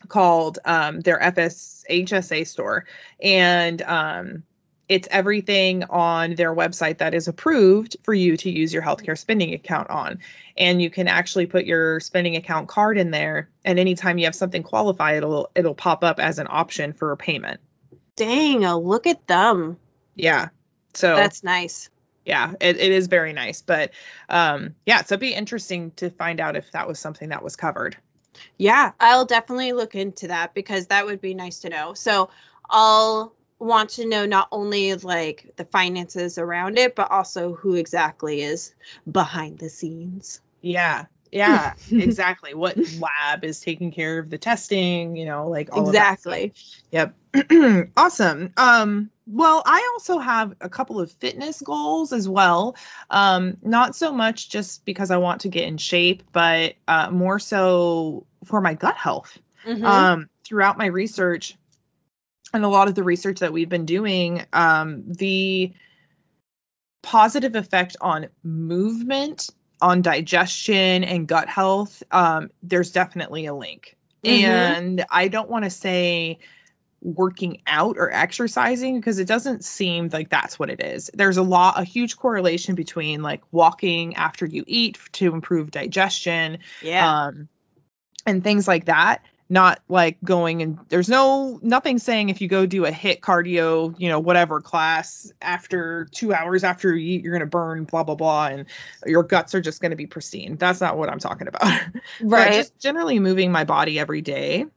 called 0.08 0.60
um, 0.66 1.02
their 1.02 1.22
FS 1.22 1.86
HSA 1.90 2.48
store. 2.48 2.86
And 3.22 3.82
um, 3.84 4.44
it's 4.90 5.08
everything 5.12 5.86
on 5.86 6.36
their 6.36 6.56
website 6.56 7.00
that 7.00 7.14
is 7.16 7.28
approved 7.28 7.98
for 8.04 8.14
you 8.14 8.38
to 8.38 8.52
use 8.52 8.74
your 8.74 8.84
healthcare 8.84 9.18
spending 9.18 9.54
account 9.54 9.90
on. 9.90 10.20
And 10.58 10.82
you 10.82 10.90
can 10.92 11.08
actually 11.08 11.48
put 11.48 11.66
your 11.66 12.00
spending 12.02 12.36
account 12.38 12.70
card 12.70 12.98
in 12.98 13.12
there. 13.12 13.50
And 13.66 13.80
anytime 13.80 14.18
you 14.20 14.26
have 14.26 14.36
something 14.36 14.64
qualify, 14.64 15.14
it'll 15.18 15.52
it'll 15.56 15.76
pop 15.76 16.04
up 16.04 16.20
as 16.20 16.40
an 16.40 16.48
option 16.50 16.94
for 16.94 17.12
a 17.12 17.18
payment. 17.18 17.62
Dang, 18.16 18.66
oh, 18.66 18.80
look 18.80 19.08
at 19.08 19.28
them. 19.28 19.78
Yeah. 20.16 20.50
So 20.94 21.16
That's 21.16 21.44
nice. 21.44 21.90
yeah 22.26 22.54
it, 22.60 22.78
it 22.78 22.92
is 22.92 23.08
very 23.08 23.34
nice 23.34 23.62
but 23.64 23.92
um 24.30 24.76
yeah 24.86 25.02
so 25.04 25.14
it'd 25.16 25.20
be 25.22 25.34
interesting 25.34 25.92
to 25.92 26.10
find 26.12 26.40
out 26.40 26.56
if 26.56 26.72
that 26.72 26.88
was 26.88 27.00
something 27.00 27.30
that 27.30 27.44
was 27.44 27.56
covered 27.56 27.98
Yeah, 28.58 28.92
I'll 29.00 29.26
definitely 29.26 29.74
look 29.74 29.96
into 29.96 30.28
that 30.28 30.54
because 30.54 30.88
that 30.88 31.06
would 31.06 31.22
be 31.22 31.34
nice 31.34 31.60
to 31.62 31.70
know. 31.70 31.94
So 31.94 32.30
I'll 32.70 33.34
want 33.60 33.92
to 33.92 34.06
know 34.08 34.26
not 34.26 34.48
only 34.52 34.94
like 34.96 35.54
the 35.58 35.66
finances 35.66 36.38
around 36.38 36.78
it, 36.78 36.96
but 36.96 37.12
also 37.12 37.54
who 37.56 37.76
exactly 37.76 38.42
is 38.42 38.74
behind 39.10 39.60
the 39.60 39.70
scenes. 39.70 40.42
yeah 40.62 41.06
yeah 41.32 41.74
exactly 41.92 42.54
what 42.54 42.78
lab 43.00 43.44
is 43.44 43.62
taking 43.62 43.92
care 43.92 44.20
of 44.20 44.30
the 44.30 44.38
testing 44.38 45.16
you 45.16 45.26
know 45.26 45.48
like 45.48 45.70
all 45.72 45.88
of 45.88 45.94
that 45.94 46.14
exactly. 46.14 46.54
Yep. 46.92 47.16
awesome. 47.98 48.54
Um, 48.58 49.10
well, 49.26 49.64
I 49.66 49.90
also 49.94 50.20
have 50.20 50.56
a 50.60 50.70
couple 50.70 51.00
of 51.00 51.12
fitness 51.12 51.62
goals 51.62 52.12
as 52.12 52.28
well. 52.28 52.76
Um, 53.10 53.58
not 53.62 53.96
so 53.96 54.12
much 54.12 54.50
just 54.50 54.84
because 54.84 55.12
I 55.12 55.18
want 55.18 55.42
to 55.42 55.50
get 55.50 55.64
in 55.64 55.78
shape, 55.78 56.24
but 56.34 56.76
uh, 56.88 57.10
more 57.10 57.40
so 57.40 58.26
for 58.46 58.60
my 58.60 58.74
gut 58.74 58.98
health. 58.98 59.38
Mhm. 59.66 59.84
Um, 59.84 60.30
throughout 60.44 60.78
my 60.78 60.88
research 60.88 61.56
and 62.54 62.66
a 62.66 62.68
lot 62.68 62.90
of 62.90 62.96
the 62.96 63.04
research 63.04 63.40
that 63.40 63.54
we've 63.54 63.70
been 63.70 63.86
doing, 63.86 64.44
um, 64.52 65.04
the 65.08 65.72
positive 67.04 67.56
effect 67.56 67.96
on 68.02 68.28
movement, 68.44 69.50
on 69.82 70.02
digestion, 70.02 71.04
and 71.04 71.28
gut 71.28 71.50
health, 71.50 72.04
um, 72.12 72.52
there's 72.62 72.92
definitely 72.92 73.46
a 73.46 73.54
link. 73.54 73.98
Mhm. 74.24 74.44
And 74.44 75.06
I 75.10 75.28
don't 75.28 75.50
want 75.50 75.66
to 75.66 75.70
say 75.70 76.40
working 77.02 77.62
out 77.66 77.98
or 77.98 78.12
exercising 78.12 79.00
because 79.00 79.18
it 79.18 79.28
doesn't 79.28 79.66
seem 79.66 80.10
like 80.14 80.30
that's 80.30 80.60
what 80.60 80.70
it 80.70 80.82
is. 80.82 81.10
There's 81.14 81.38
a 81.38 81.44
lot, 81.44 81.80
a 81.80 81.84
huge 81.84 82.16
correlation 82.16 82.76
between 82.76 83.24
like 83.24 83.42
walking 83.52 84.16
after 84.16 84.46
you 84.46 84.64
eat 84.68 85.00
to 85.14 85.34
improve 85.34 85.72
digestion, 85.72 86.60
yeah. 86.82 87.26
um, 87.26 87.50
and 88.26 88.44
things 88.44 88.68
like 88.68 88.86
that. 88.86 89.26
Not 89.52 89.82
like 89.90 90.18
going 90.24 90.62
and 90.62 90.80
there's 90.88 91.10
no 91.10 91.60
nothing 91.62 92.00
saying 92.00 92.30
if 92.30 92.40
you 92.40 92.48
go 92.48 92.66
do 92.66 92.86
a 92.86 92.92
HIIT 92.92 93.20
cardio, 93.20 93.94
you 93.98 94.08
know, 94.08 94.20
whatever 94.20 94.62
class 94.62 95.30
after 95.42 96.06
two 96.06 96.34
hours 96.34 96.64
after 96.64 96.96
you 96.96 97.16
eat, 97.16 97.24
you're 97.26 97.34
gonna 97.34 97.46
burn, 97.46 97.84
blah 97.84 98.04
blah 98.04 98.16
blah, 98.16 98.48
and 98.48 98.66
your 99.06 99.24
guts 99.24 99.54
are 99.54 99.60
just 99.60 99.82
gonna 99.82 99.98
be 99.98 100.08
pristine. 100.08 100.56
That's 100.56 100.80
not 100.80 100.98
what 100.98 101.10
I'm 101.10 101.20
talking 101.20 101.50
about. 101.50 101.64
but 101.94 102.02
right. 102.22 102.54
just 102.54 102.80
generally 102.80 103.20
moving 103.20 103.52
my 103.52 103.66
body 103.66 104.00
every 104.00 104.22
day 104.22 104.68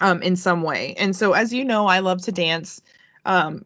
um 0.00 0.22
in 0.22 0.36
some 0.36 0.62
way 0.62 0.94
and 0.98 1.14
so 1.14 1.32
as 1.32 1.52
you 1.52 1.64
know 1.64 1.86
i 1.86 2.00
love 2.00 2.22
to 2.22 2.32
dance 2.32 2.80
um 3.24 3.64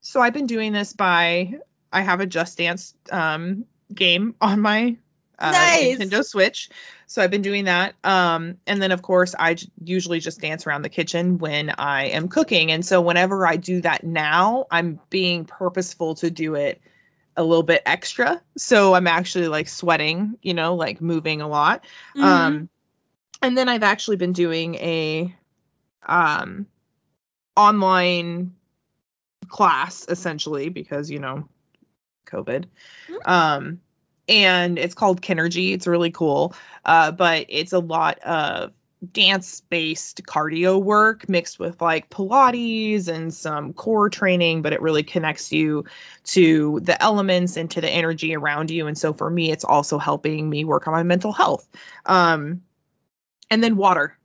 so 0.00 0.20
i've 0.20 0.34
been 0.34 0.46
doing 0.46 0.72
this 0.72 0.92
by 0.92 1.54
i 1.92 2.00
have 2.00 2.20
a 2.20 2.26
just 2.26 2.58
dance 2.58 2.94
um 3.10 3.64
game 3.92 4.34
on 4.40 4.60
my 4.60 4.96
uh, 5.38 5.50
Nice. 5.50 5.98
nintendo 5.98 6.24
switch 6.24 6.70
so 7.06 7.22
i've 7.22 7.30
been 7.30 7.42
doing 7.42 7.64
that. 7.66 7.94
Um 8.04 8.56
and 8.66 8.80
then 8.82 8.92
of 8.92 9.02
course 9.02 9.34
i 9.38 9.54
j- 9.54 9.68
usually 9.82 10.20
just 10.20 10.40
dance 10.40 10.66
around 10.66 10.82
the 10.82 10.88
kitchen 10.88 11.38
when 11.38 11.70
i 11.70 12.06
am 12.06 12.28
cooking. 12.28 12.70
And 12.72 12.84
so 12.84 13.00
whenever 13.00 13.46
i 13.46 13.56
do 13.56 13.80
that 13.82 14.04
now 14.04 14.66
i'm 14.70 15.00
being 15.10 15.44
purposeful 15.44 16.14
to 16.16 16.30
do 16.30 16.54
it 16.54 16.80
a 17.36 17.42
little 17.42 17.62
bit 17.64 17.82
extra. 17.86 18.40
So 18.56 18.94
i'm 18.94 19.06
actually 19.06 19.48
like 19.48 19.68
sweating 19.68 20.38
you 20.42 20.54
know 20.54 20.74
like 20.76 21.00
moving 21.00 21.40
a 21.40 21.48
lot. 21.48 21.84
Mhm. 22.16 22.22
um 22.24 22.68
and 23.42 23.56
then 23.58 23.68
i've 23.68 23.82
actually 23.82 24.16
been 24.16 24.32
doing 24.32 24.74
a 24.76 25.34
um 26.06 26.66
online 27.56 28.54
class 29.48 30.06
essentially 30.08 30.68
because 30.68 31.10
you 31.10 31.18
know 31.18 31.48
covid. 32.26 32.64
Um 33.24 33.80
and 34.28 34.78
it's 34.78 34.94
called 34.94 35.22
KINRGY. 35.22 35.72
It's 35.72 35.86
really 35.86 36.10
cool. 36.10 36.54
Uh 36.84 37.12
but 37.12 37.46
it's 37.48 37.72
a 37.72 37.78
lot 37.78 38.18
of 38.20 38.72
dance 39.12 39.60
based 39.60 40.22
cardio 40.24 40.82
work 40.82 41.28
mixed 41.28 41.58
with 41.58 41.80
like 41.82 42.08
pilates 42.08 43.08
and 43.08 43.34
some 43.34 43.74
core 43.74 44.08
training 44.08 44.62
but 44.62 44.72
it 44.72 44.80
really 44.80 45.02
connects 45.02 45.52
you 45.52 45.84
to 46.24 46.80
the 46.80 47.02
elements 47.02 47.58
and 47.58 47.70
to 47.72 47.80
the 47.80 47.90
energy 47.90 48.34
around 48.34 48.70
you. 48.70 48.86
And 48.86 48.96
so 48.96 49.12
for 49.12 49.28
me 49.28 49.50
it's 49.50 49.64
also 49.64 49.98
helping 49.98 50.48
me 50.48 50.64
work 50.64 50.86
on 50.86 50.94
my 50.94 51.02
mental 51.02 51.32
health. 51.32 51.68
Um 52.06 52.62
and 53.50 53.62
then 53.62 53.76
water. 53.76 54.16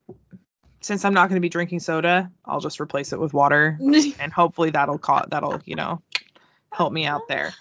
Since 0.82 1.04
i'm 1.04 1.14
not 1.14 1.28
going 1.28 1.36
to 1.36 1.42
be 1.42 1.50
drinking 1.50 1.82
soda 1.82 2.32
i'll 2.46 2.62
just 2.62 2.80
replace 2.80 3.12
it 3.12 3.20
with 3.20 3.34
water 3.34 3.78
and 4.20 4.32
hopefully 4.32 4.70
that'll 4.70 4.98
call 4.98 5.26
that'll 5.30 5.62
you 5.66 5.76
know 5.76 6.02
help 6.72 6.94
me 6.94 7.06
out 7.06 7.28
there. 7.28 7.54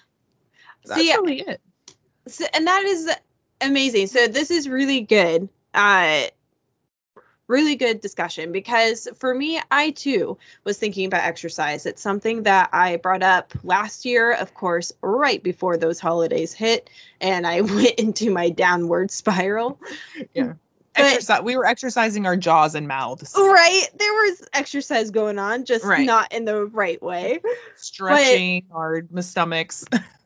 That's 0.85 1.01
See, 1.01 1.13
really 1.13 1.41
it 1.41 1.61
So, 2.29 2.45
and 2.55 2.67
that 2.67 2.83
is 2.85 3.11
amazing. 3.61 4.07
So 4.09 4.29
this 4.29 4.51
is 4.51 4.69
really 4.69 5.01
good. 5.03 5.49
Uh 5.75 6.23
really 7.47 7.77
good 7.77 8.03
discussion 8.03 8.53
because 8.53 9.09
for 9.17 9.33
me 9.35 9.59
I 9.71 9.91
too 9.93 10.37
was 10.65 10.77
thinking 10.79 11.07
about 11.07 11.23
exercise. 11.25 11.87
It's 11.87 12.03
something 12.03 12.43
that 12.43 12.69
I 12.75 12.97
brought 12.97 13.23
up 13.23 13.55
last 13.65 14.05
year, 14.05 14.33
of 14.35 14.53
course, 14.53 14.93
right 15.01 15.43
before 15.43 15.79
those 15.79 15.99
holidays 15.99 16.53
hit 16.53 16.91
and 17.23 17.47
I 17.47 17.61
went 17.63 17.93
into 17.99 18.31
my 18.31 18.51
downward 18.51 19.11
spiral. 19.11 19.81
But- 20.35 20.57
Exercise, 20.95 21.43
we 21.43 21.57
were 21.57 21.65
exercising 21.65 22.27
our 22.27 22.37
jaws 22.37 22.75
and 22.75 22.89
mouths 22.89 23.33
Right? 23.37 23.87
There 23.97 24.13
was 24.13 24.49
exercise 24.53 25.11
going 25.13 25.39
on, 25.39 25.65
just 25.65 25.85
Right. 25.85 26.05
not 26.05 26.33
in 26.33 26.45
the 26.45 26.65
right 26.67 27.01
way. 27.01 27.41
stretching 27.77 28.65
our 28.73 29.03
stomachs 29.21 29.85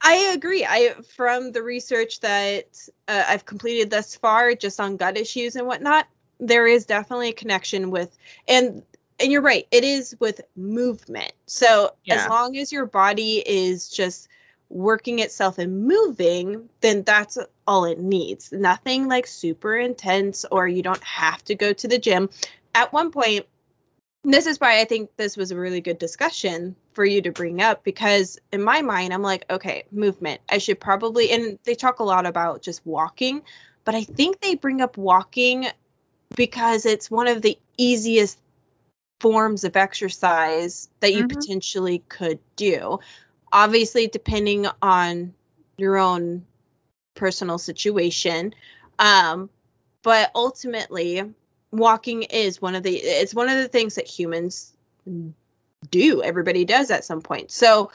I 0.00 0.32
agree. 0.34 0.64
I 0.64 0.94
from 1.16 1.52
the 1.52 1.62
research 1.62 2.20
that 2.20 2.66
uh, 3.08 3.24
I've 3.26 3.46
completed 3.46 3.90
thus 3.90 4.14
far, 4.16 4.54
just 4.54 4.80
on 4.80 4.96
gut 4.96 5.16
issues 5.16 5.56
and 5.56 5.66
whatnot, 5.66 6.06
there 6.40 6.66
is 6.66 6.86
definitely 6.86 7.30
a 7.30 7.34
connection 7.34 7.90
with, 7.90 8.16
and 8.46 8.82
and 9.20 9.32
you're 9.32 9.42
right, 9.42 9.66
it 9.70 9.84
is 9.84 10.16
with 10.20 10.40
movement. 10.56 11.32
So 11.46 11.94
Yeah. 12.04 12.24
as 12.24 12.28
long 12.28 12.56
as 12.56 12.72
your 12.72 12.86
body 12.86 13.42
is 13.44 13.88
just 13.88 14.28
working 14.68 15.20
itself 15.20 15.58
and 15.58 15.86
moving, 15.86 16.68
then 16.80 17.02
that's 17.02 17.38
all 17.66 17.84
it 17.84 18.00
needs. 18.00 18.52
Nothing 18.52 19.08
like 19.08 19.26
super 19.26 19.76
intense, 19.76 20.44
or 20.50 20.66
you 20.66 20.82
don't 20.82 21.04
have 21.04 21.44
to 21.44 21.54
go 21.54 21.72
to 21.72 21.88
the 21.88 21.98
gym. 21.98 22.28
At 22.74 22.92
one 22.92 23.12
point, 23.12 23.46
this 24.32 24.46
is 24.46 24.58
why 24.58 24.80
I 24.80 24.84
think 24.84 25.10
this 25.16 25.36
was 25.36 25.50
a 25.50 25.56
really 25.56 25.80
good 25.80 25.98
discussion 25.98 26.76
for 26.94 27.04
you 27.04 27.20
to 27.22 27.32
bring 27.32 27.60
up 27.60 27.84
because 27.84 28.38
in 28.52 28.62
my 28.62 28.80
mind, 28.82 29.12
I'm 29.12 29.22
like, 29.22 29.44
okay, 29.50 29.84
movement. 29.90 30.40
I 30.48 30.58
should 30.58 30.80
probably, 30.80 31.30
and 31.30 31.58
they 31.64 31.74
talk 31.74 31.98
a 31.98 32.04
lot 32.04 32.24
about 32.26 32.62
just 32.62 32.84
walking, 32.86 33.42
but 33.84 33.94
I 33.94 34.04
think 34.04 34.40
they 34.40 34.54
bring 34.54 34.80
up 34.80 34.96
walking 34.96 35.66
because 36.36 36.86
it's 36.86 37.10
one 37.10 37.28
of 37.28 37.42
the 37.42 37.58
easiest 37.76 38.38
forms 39.20 39.64
of 39.64 39.76
exercise 39.76 40.88
that 41.00 41.12
you 41.12 41.24
Mhm. 41.24 41.28
potentially 41.28 42.02
could 42.08 42.38
do. 42.56 43.00
Obviously, 43.52 44.06
depending 44.06 44.66
on 44.82 45.34
your 45.76 45.98
own 45.98 46.46
personal 47.14 47.58
situation. 47.58 48.54
Um, 48.98 49.50
but 50.02 50.30
ultimately, 50.34 51.22
walking 51.76 52.22
is 52.22 52.60
one 52.60 52.74
of 52.74 52.82
the 52.82 52.96
it's 52.96 53.34
one 53.34 53.48
of 53.48 53.58
the 53.58 53.68
things 53.68 53.96
that 53.96 54.06
humans 54.06 54.72
do. 55.90 56.22
Everybody 56.22 56.64
does 56.64 56.90
at 56.90 57.04
some 57.04 57.20
point. 57.20 57.50
So 57.50 57.90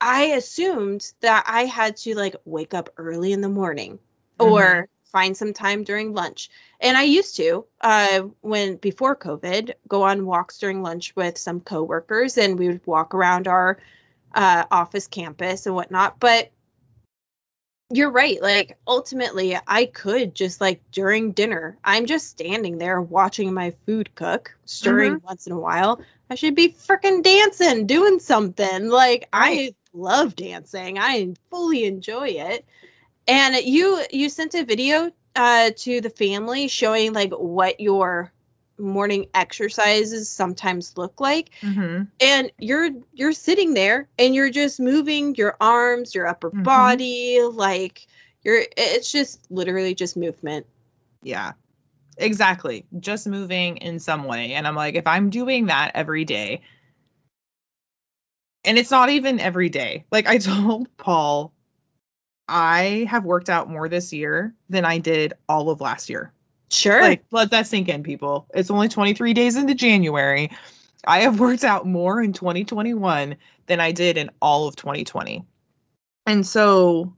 I 0.00 0.24
assumed 0.26 1.12
that 1.20 1.44
I 1.46 1.66
had 1.66 1.96
to 1.98 2.14
like 2.14 2.36
wake 2.44 2.74
up 2.74 2.90
early 2.96 3.32
in 3.32 3.40
the 3.40 3.48
morning 3.48 3.98
or 4.38 4.88
find 5.12 5.36
some 5.36 5.52
time 5.52 5.84
during 5.84 6.14
lunch. 6.14 6.50
And 6.80 6.96
I 6.96 7.02
used 7.02 7.36
to, 7.36 7.66
uh, 7.80 8.22
when 8.40 8.76
before 8.76 9.16
COVID, 9.16 9.72
go 9.88 10.02
on 10.02 10.24
walks 10.24 10.58
during 10.58 10.82
lunch 10.82 11.14
with 11.16 11.36
some 11.36 11.60
coworkers, 11.60 12.38
and 12.38 12.58
we 12.58 12.68
would 12.68 12.86
walk 12.86 13.14
around 13.14 13.48
our 13.48 13.78
uh, 14.34 14.64
office 14.70 15.08
campus 15.08 15.66
and 15.66 15.74
whatnot. 15.74 16.18
But 16.20 16.50
you're 17.90 18.10
right. 18.10 18.40
Like 18.40 18.78
ultimately, 18.86 19.58
I 19.66 19.86
could 19.86 20.34
just 20.34 20.60
like 20.60 20.80
during 20.92 21.32
dinner, 21.32 21.76
I'm 21.84 22.06
just 22.06 22.28
standing 22.28 22.78
there 22.78 23.00
watching 23.00 23.52
my 23.52 23.74
food 23.84 24.14
cook, 24.14 24.56
stirring 24.64 25.20
once 25.24 25.46
in 25.46 25.52
a 25.52 25.58
while. 25.58 26.00
I 26.30 26.36
should 26.36 26.54
be 26.54 26.68
freaking 26.68 27.22
dancing, 27.22 27.86
doing 27.86 28.20
something. 28.20 28.88
Like 28.88 29.28
I 29.32 29.74
love 29.92 30.36
dancing. 30.36 30.98
I 30.98 31.34
fully 31.50 31.84
enjoy 31.84 32.28
it. 32.28 32.64
And 33.26 33.56
you 33.56 34.02
you 34.10 34.28
sent 34.28 34.54
a 34.54 34.64
video 34.64 35.10
uh 35.34 35.70
to 35.76 36.00
the 36.00 36.10
family 36.10 36.68
showing 36.68 37.12
like 37.12 37.32
what 37.32 37.80
your 37.80 38.32
morning 38.80 39.26
exercises 39.34 40.28
sometimes 40.28 40.96
look 40.96 41.20
like 41.20 41.50
Mhm. 41.62 42.08
and 42.20 42.52
you're 42.58 42.90
you're 43.12 43.32
sitting 43.32 43.74
there 43.74 44.08
and 44.18 44.34
you're 44.34 44.50
just 44.50 44.80
moving 44.80 45.34
your 45.36 45.56
arms 45.60 46.14
your 46.14 46.26
upper 46.26 46.50
Mhm. 46.50 46.64
body 46.64 47.40
like 47.42 48.06
you're 48.42 48.62
it's 48.76 49.12
just 49.12 49.50
literally 49.50 49.94
just 49.94 50.16
movement 50.16 50.66
Yeah. 51.22 51.52
Exactly. 52.16 52.84
Just 52.98 53.26
moving 53.26 53.78
in 53.78 53.98
some 53.98 54.24
way. 54.24 54.52
And 54.52 54.66
I'm 54.66 54.74
like, 54.74 54.94
if 54.94 55.06
I'm 55.06 55.30
doing 55.30 55.66
that 55.66 55.92
every 55.94 56.24
day, 56.26 56.60
and 58.64 58.78
it's 58.78 58.90
not 58.90 59.08
even 59.10 59.40
every 59.40 59.68
day. 59.70 60.04
Like 60.10 60.26
I 60.26 60.38
told 60.50 60.94
Paul, 60.96 61.52
I 62.48 63.06
have 63.08 63.24
worked 63.24 63.48
out 63.48 63.70
more 63.70 63.88
this 63.88 64.12
year 64.12 64.54
than 64.68 64.84
I 64.84 64.98
did 64.98 65.34
all 65.48 65.70
of 65.70 65.80
last 65.80 66.10
year. 66.10 66.32
Sure 66.70 67.00
Like, 67.00 67.24
let 67.30 67.50
that 67.50 67.66
sink 67.66 67.88
in, 67.88 68.02
people. 68.02 68.46
It's 68.54 68.70
only 68.70 68.88
23 68.88 69.34
days 69.34 69.56
into 69.56 69.74
January. 69.74 70.50
I 71.06 71.20
have 71.20 71.40
worked 71.40 71.64
out 71.64 71.86
more 71.86 72.20
in 72.22 72.32
2021 72.32 73.36
than 73.66 73.80
I 73.80 73.92
did 73.92 74.16
in 74.16 74.30
all 74.40 74.68
of 74.68 74.76
2020. 74.76 75.44
And 76.26 76.46
so 76.46 77.14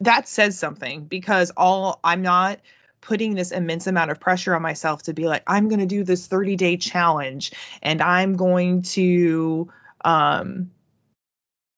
that 0.00 0.28
says 0.28 0.58
something 0.58 1.04
because 1.04 1.52
all 1.56 2.00
I'm 2.02 2.22
not 2.22 2.60
putting 3.00 3.34
this 3.34 3.52
immense 3.52 3.86
amount 3.86 4.10
of 4.10 4.18
pressure 4.18 4.54
on 4.54 4.62
myself 4.62 5.02
to 5.04 5.14
be 5.14 5.26
like, 5.26 5.42
I'm 5.46 5.68
going 5.68 5.80
to 5.80 5.86
do 5.86 6.04
this 6.04 6.26
30 6.26 6.56
day 6.56 6.76
challenge 6.76 7.52
and 7.82 8.00
I'm 8.02 8.36
going 8.36 8.82
to, 8.82 9.70
um, 10.04 10.70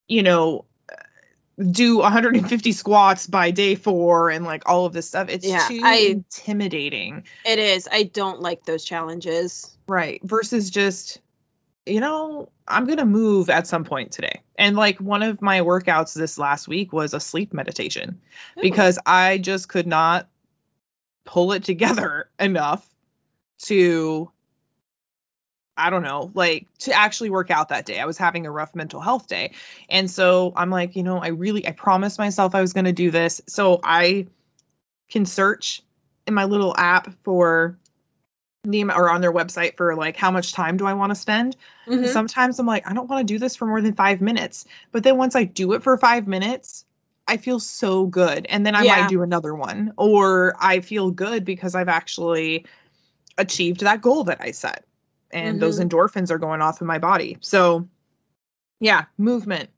you 0.09 0.23
know, 0.23 0.65
do 1.59 1.99
150 1.99 2.73
squats 2.73 3.27
by 3.27 3.51
day 3.51 3.75
four 3.77 4.29
and 4.31 4.45
like 4.45 4.65
all 4.67 4.85
of 4.87 4.93
this 4.93 5.09
stuff. 5.09 5.29
It's 5.31 5.47
Yeah, 5.47 5.67
too 5.69 5.81
I- 5.83 6.09
intimidating. 6.11 7.25
it 7.45 7.59
is 7.59 7.89
i 7.91 8.03
don't 8.03 8.41
like 8.41 8.65
those 8.65 8.85
challenges 8.85 9.73
Right. 9.89 10.21
Versus 10.25 10.71
just, 10.71 11.21
you 11.87 12.01
know, 12.01 12.49
I'm 12.67 12.87
going 12.87 12.99
to 12.99 13.05
move 13.07 13.49
at 13.51 13.69
some 13.69 13.85
point 13.85 14.11
today. 14.11 14.43
And 14.59 14.75
like 14.75 14.99
one 14.99 15.23
of 15.23 15.41
my 15.41 15.61
workouts 15.61 16.13
this 16.13 16.39
last 16.39 16.67
week 16.67 16.93
was 16.93 17.15
a 17.15 17.21
sleep 17.21 17.55
meditation 17.55 18.21
Ooh. 18.59 18.63
because 18.63 18.99
I 19.07 19.39
just 19.39 19.69
could 19.69 19.87
not 19.87 20.29
pull 21.25 21.53
it 21.53 21.63
together 21.63 22.29
enough 22.41 22.85
to, 23.67 24.31
I 25.77 25.91
don't 25.91 26.03
know, 26.03 26.31
like 26.35 26.67
to 26.81 26.93
actually 26.93 27.31
work 27.31 27.51
out 27.51 27.69
that 27.69 27.85
day. 27.85 28.01
I 28.01 28.07
was 28.07 28.17
having 28.19 28.47
a 28.47 28.51
rough 28.51 28.75
mental 28.75 29.01
health 29.01 29.29
day. 29.29 29.53
And 29.89 30.11
so 30.11 30.53
I'm 30.57 30.71
like, 30.71 30.97
you 30.97 31.03
know, 31.03 31.19
I 31.19 31.29
really, 31.29 31.67
I 31.67 31.73
promised 31.73 32.19
myself 32.19 32.55
I 32.55 32.61
was 32.63 32.73
going 32.73 32.87
to 32.87 32.93
do 32.93 33.11
this. 33.11 33.43
So 33.47 33.81
I 33.83 34.27
can 35.11 35.27
search 35.27 35.83
in 36.27 36.35
my 36.35 36.45
little 36.45 36.75
app 36.77 37.13
for 37.25 37.77
the 38.65 38.85
or 38.85 39.11
on 39.11 39.21
their 39.21 39.33
website 39.33 39.77
for 39.77 39.95
like 39.95 40.17
how 40.17 40.31
much 40.31 40.53
time 40.53 40.77
do 40.77 40.87
I 40.87 40.95
want 40.95 41.11
to 41.11 41.15
spend. 41.15 41.57
Mhm. 41.87 42.09
Sometimes 42.09 42.59
I'm 42.59 42.67
like, 42.67 42.89
I 42.89 42.95
don't 42.95 43.09
want 43.09 43.27
to 43.27 43.33
do 43.35 43.39
this 43.39 43.55
for 43.55 43.67
more 43.67 43.81
than 43.81 43.95
five 43.95 44.21
minutes. 44.21 44.65
But 44.93 45.05
then 45.05 45.17
once 45.17 45.37
I 45.37 45.45
do 45.45 45.75
it 45.75 45.83
for 45.83 45.97
five 45.99 46.27
minutes, 46.27 46.85
I 47.29 47.37
feel 47.37 47.61
so 47.61 48.07
good. 48.07 48.47
And 48.49 48.65
then 48.65 48.75
I 48.75 48.83
Yeah. 48.83 49.03
might 49.03 49.09
do 49.11 49.23
another 49.23 49.55
one. 49.55 49.93
Or 49.97 50.57
I 50.59 50.81
feel 50.81 51.11
good 51.11 51.45
because 51.45 51.75
I've 51.75 51.89
actually 51.89 52.67
achieved 53.39 53.81
that 53.81 54.01
goal 54.01 54.25
that 54.25 54.41
I 54.41 54.53
set. 54.53 54.85
And 55.33 55.61
those 55.61 55.81
endorphins 55.81 56.31
are 56.31 56.39
going 56.39 56.63
off 56.63 56.81
in 56.81 56.87
my 56.87 56.99
body. 56.99 57.37
So 57.41 57.89
yeah, 58.81 59.07
movement. 59.19 59.71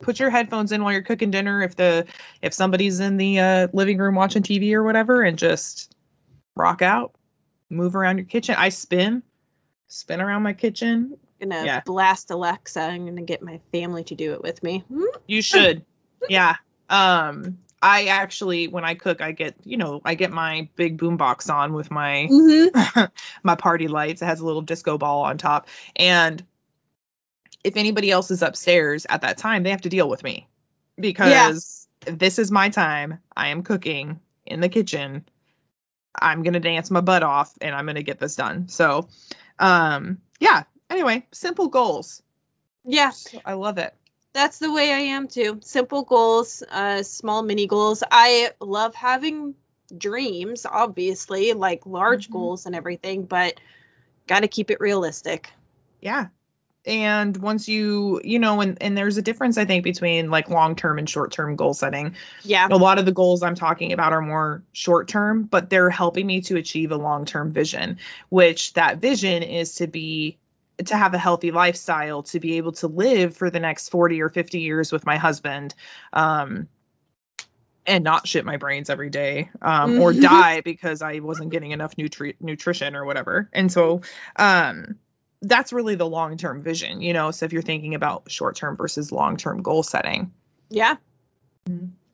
Put 0.00 0.18
your 0.18 0.30
headphones 0.30 0.72
in 0.72 0.82
while 0.82 0.92
you're 0.92 1.02
cooking 1.02 1.30
dinner 1.30 1.62
if 1.62 1.76
the 1.76 2.06
if 2.40 2.54
somebody's 2.54 3.00
in 3.00 3.16
the 3.16 3.38
uh, 3.38 3.68
living 3.72 3.98
room 3.98 4.14
watching 4.14 4.42
TV 4.42 4.72
or 4.72 4.82
whatever 4.82 5.22
and 5.22 5.38
just 5.38 5.94
rock 6.56 6.80
out. 6.82 7.14
Move 7.68 7.94
around 7.94 8.18
your 8.18 8.26
kitchen. 8.26 8.54
I 8.58 8.70
spin. 8.70 9.22
Spin 9.88 10.20
around 10.20 10.42
my 10.42 10.52
kitchen. 10.52 11.16
gonna 11.40 11.64
Yeah. 11.64 11.80
blast 11.84 12.30
alexa 12.30 12.80
i'm 12.80 13.06
gonna 13.06 13.22
get 13.22 13.42
my 13.42 13.60
family 13.72 14.04
to 14.04 14.14
do 14.14 14.32
it 14.34 14.42
with 14.42 14.62
me? 14.62 14.84
You 15.26 15.42
should. 15.42 15.84
yeah. 16.28 16.56
Um 16.88 17.58
I 17.82 18.06
actually 18.06 18.68
when 18.68 18.84
I 18.84 18.94
cook 18.94 19.20
I 19.20 19.32
get, 19.32 19.54
you 19.64 19.76
know, 19.76 20.00
I 20.04 20.14
get 20.14 20.30
my 20.30 20.68
big 20.76 20.98
boom 20.98 21.16
box 21.16 21.48
on 21.48 21.72
with 21.72 21.90
my 21.90 22.28
Mhm. 22.30 23.10
my 23.42 23.54
party 23.54 23.88
lights. 23.88 24.22
It 24.22 24.26
has 24.26 24.40
a 24.40 24.46
little 24.46 24.62
disco 24.62 24.98
ball 24.98 25.22
on 25.22 25.38
top. 25.38 25.68
And 25.96 26.44
if 27.64 27.76
anybody 27.76 28.10
else 28.10 28.30
is 28.30 28.42
upstairs 28.42 29.06
at 29.08 29.22
that 29.22 29.38
time, 29.38 29.62
they 29.62 29.70
have 29.70 29.82
to 29.82 29.88
deal 29.88 30.08
with 30.08 30.22
me 30.22 30.48
because 30.98 31.88
this 32.06 32.38
is 32.38 32.50
my 32.50 32.68
time. 32.68 33.18
I 33.36 33.48
am 33.48 33.62
cooking 33.62 34.20
in 34.46 34.60
the 34.60 34.68
kitchen. 34.68 35.24
I'm 36.20 36.42
going 36.42 36.54
to 36.54 36.60
dance 36.60 36.90
my 36.90 37.00
butt 37.00 37.22
off 37.22 37.54
and 37.60 37.74
I'm 37.74 37.84
going 37.86 37.96
to 37.96 38.02
get 38.02 38.18
this 38.18 38.36
done. 38.36 38.68
So, 38.68 39.08
um, 39.58 40.20
yeah. 40.40 40.64
Anyway, 40.88 41.26
simple 41.32 41.68
goals. 41.68 42.22
yeah 42.84 43.12
I 43.44 43.52
love 43.52 43.78
it. 43.78 43.94
That's 44.32 44.58
the 44.58 44.72
way 44.72 44.92
i 44.92 44.98
am 44.98 45.28
too 45.28 45.58
simple 45.62 46.02
goals 46.04 46.62
uh 46.70 47.02
small 47.02 47.42
mini 47.42 47.66
goals 47.66 48.02
i 48.10 48.50
love 48.60 48.94
having 48.94 49.54
dreams 49.96 50.66
obviously 50.66 51.52
like 51.52 51.84
large 51.86 52.28
Mhm. 52.28 52.32
goals 52.32 52.66
and 52.66 52.74
everything 52.76 53.24
but 53.24 53.60
got 54.28 54.40
to 54.40 54.48
keep 54.48 54.70
it 54.70 54.80
realistic 54.80 55.50
Yeah. 56.00 56.28
And 56.86 57.36
once 57.36 57.68
you, 57.68 58.20
you 58.24 58.38
know, 58.40 58.62
and, 58.62 58.82
and 58.82 58.98
there's 58.98 59.18
a 59.18 59.22
difference, 59.22 59.58
I 59.58 59.66
think, 59.66 59.84
between 59.84 60.30
like 60.30 60.50
long 60.50 60.76
term 60.76 60.98
and 60.98 61.08
short 61.08 61.32
term 61.32 61.56
goal 61.56 61.74
setting. 61.74 62.16
yeah 62.42 62.68
a 62.70 62.76
lot 62.78 62.98
of 62.98 63.06
the 63.06 63.12
goals 63.12 63.42
I'm 63.44 63.56
talking 63.56 63.92
about 63.92 64.14
are 64.14 64.22
more 64.22 64.64
short 64.72 65.08
term, 65.08 65.44
but 65.44 65.70
they're 65.70 65.90
helping 65.90 66.26
me 66.26 66.42
to 66.42 66.56
achieve 66.56 66.92
a 66.92 66.96
long 66.98 67.26
term 67.26 67.52
vision, 67.52 67.98
which 68.30 68.74
that 68.74 68.98
vision 68.98 69.44
is 69.44 69.76
to 69.76 69.88
be 69.88 70.39
to 70.86 70.96
have 70.96 71.14
a 71.14 71.18
healthy 71.18 71.50
lifestyle, 71.50 72.22
to 72.24 72.40
be 72.40 72.56
able 72.56 72.72
to 72.72 72.86
live 72.88 73.36
for 73.36 73.50
the 73.50 73.60
next 73.60 73.88
40 73.90 74.22
or 74.22 74.28
50 74.28 74.60
years 74.60 74.92
with 74.92 75.04
my 75.06 75.16
husband. 75.16 75.74
Um, 76.12 76.68
and 77.86 78.04
not 78.04 78.28
shit 78.28 78.44
my 78.44 78.56
brains 78.58 78.90
every 78.90 79.10
day 79.10 79.48
um, 79.62 80.00
or 80.00 80.12
Mhm. 80.12 80.20
die 80.20 80.60
because 80.60 81.02
I 81.02 81.20
wasn't 81.20 81.50
getting 81.50 81.70
enough 81.72 81.96
nutri- 81.96 82.36
nutrition 82.40 82.94
or 82.94 83.04
whatever. 83.04 83.48
And 83.52 83.72
so 83.72 84.02
um, 84.36 84.96
that's 85.40 85.72
really 85.72 85.94
the 85.94 86.06
long 86.06 86.36
term 86.36 86.62
vision, 86.62 87.00
you 87.00 87.14
know. 87.14 87.30
So 87.30 87.46
if 87.46 87.52
you're 87.52 87.62
thinking 87.62 87.94
about 87.94 88.30
short 88.30 88.56
term 88.56 88.76
versus 88.76 89.10
long 89.10 89.38
term 89.38 89.62
goal 89.62 89.82
setting, 89.82 90.32
yeah 90.68 90.96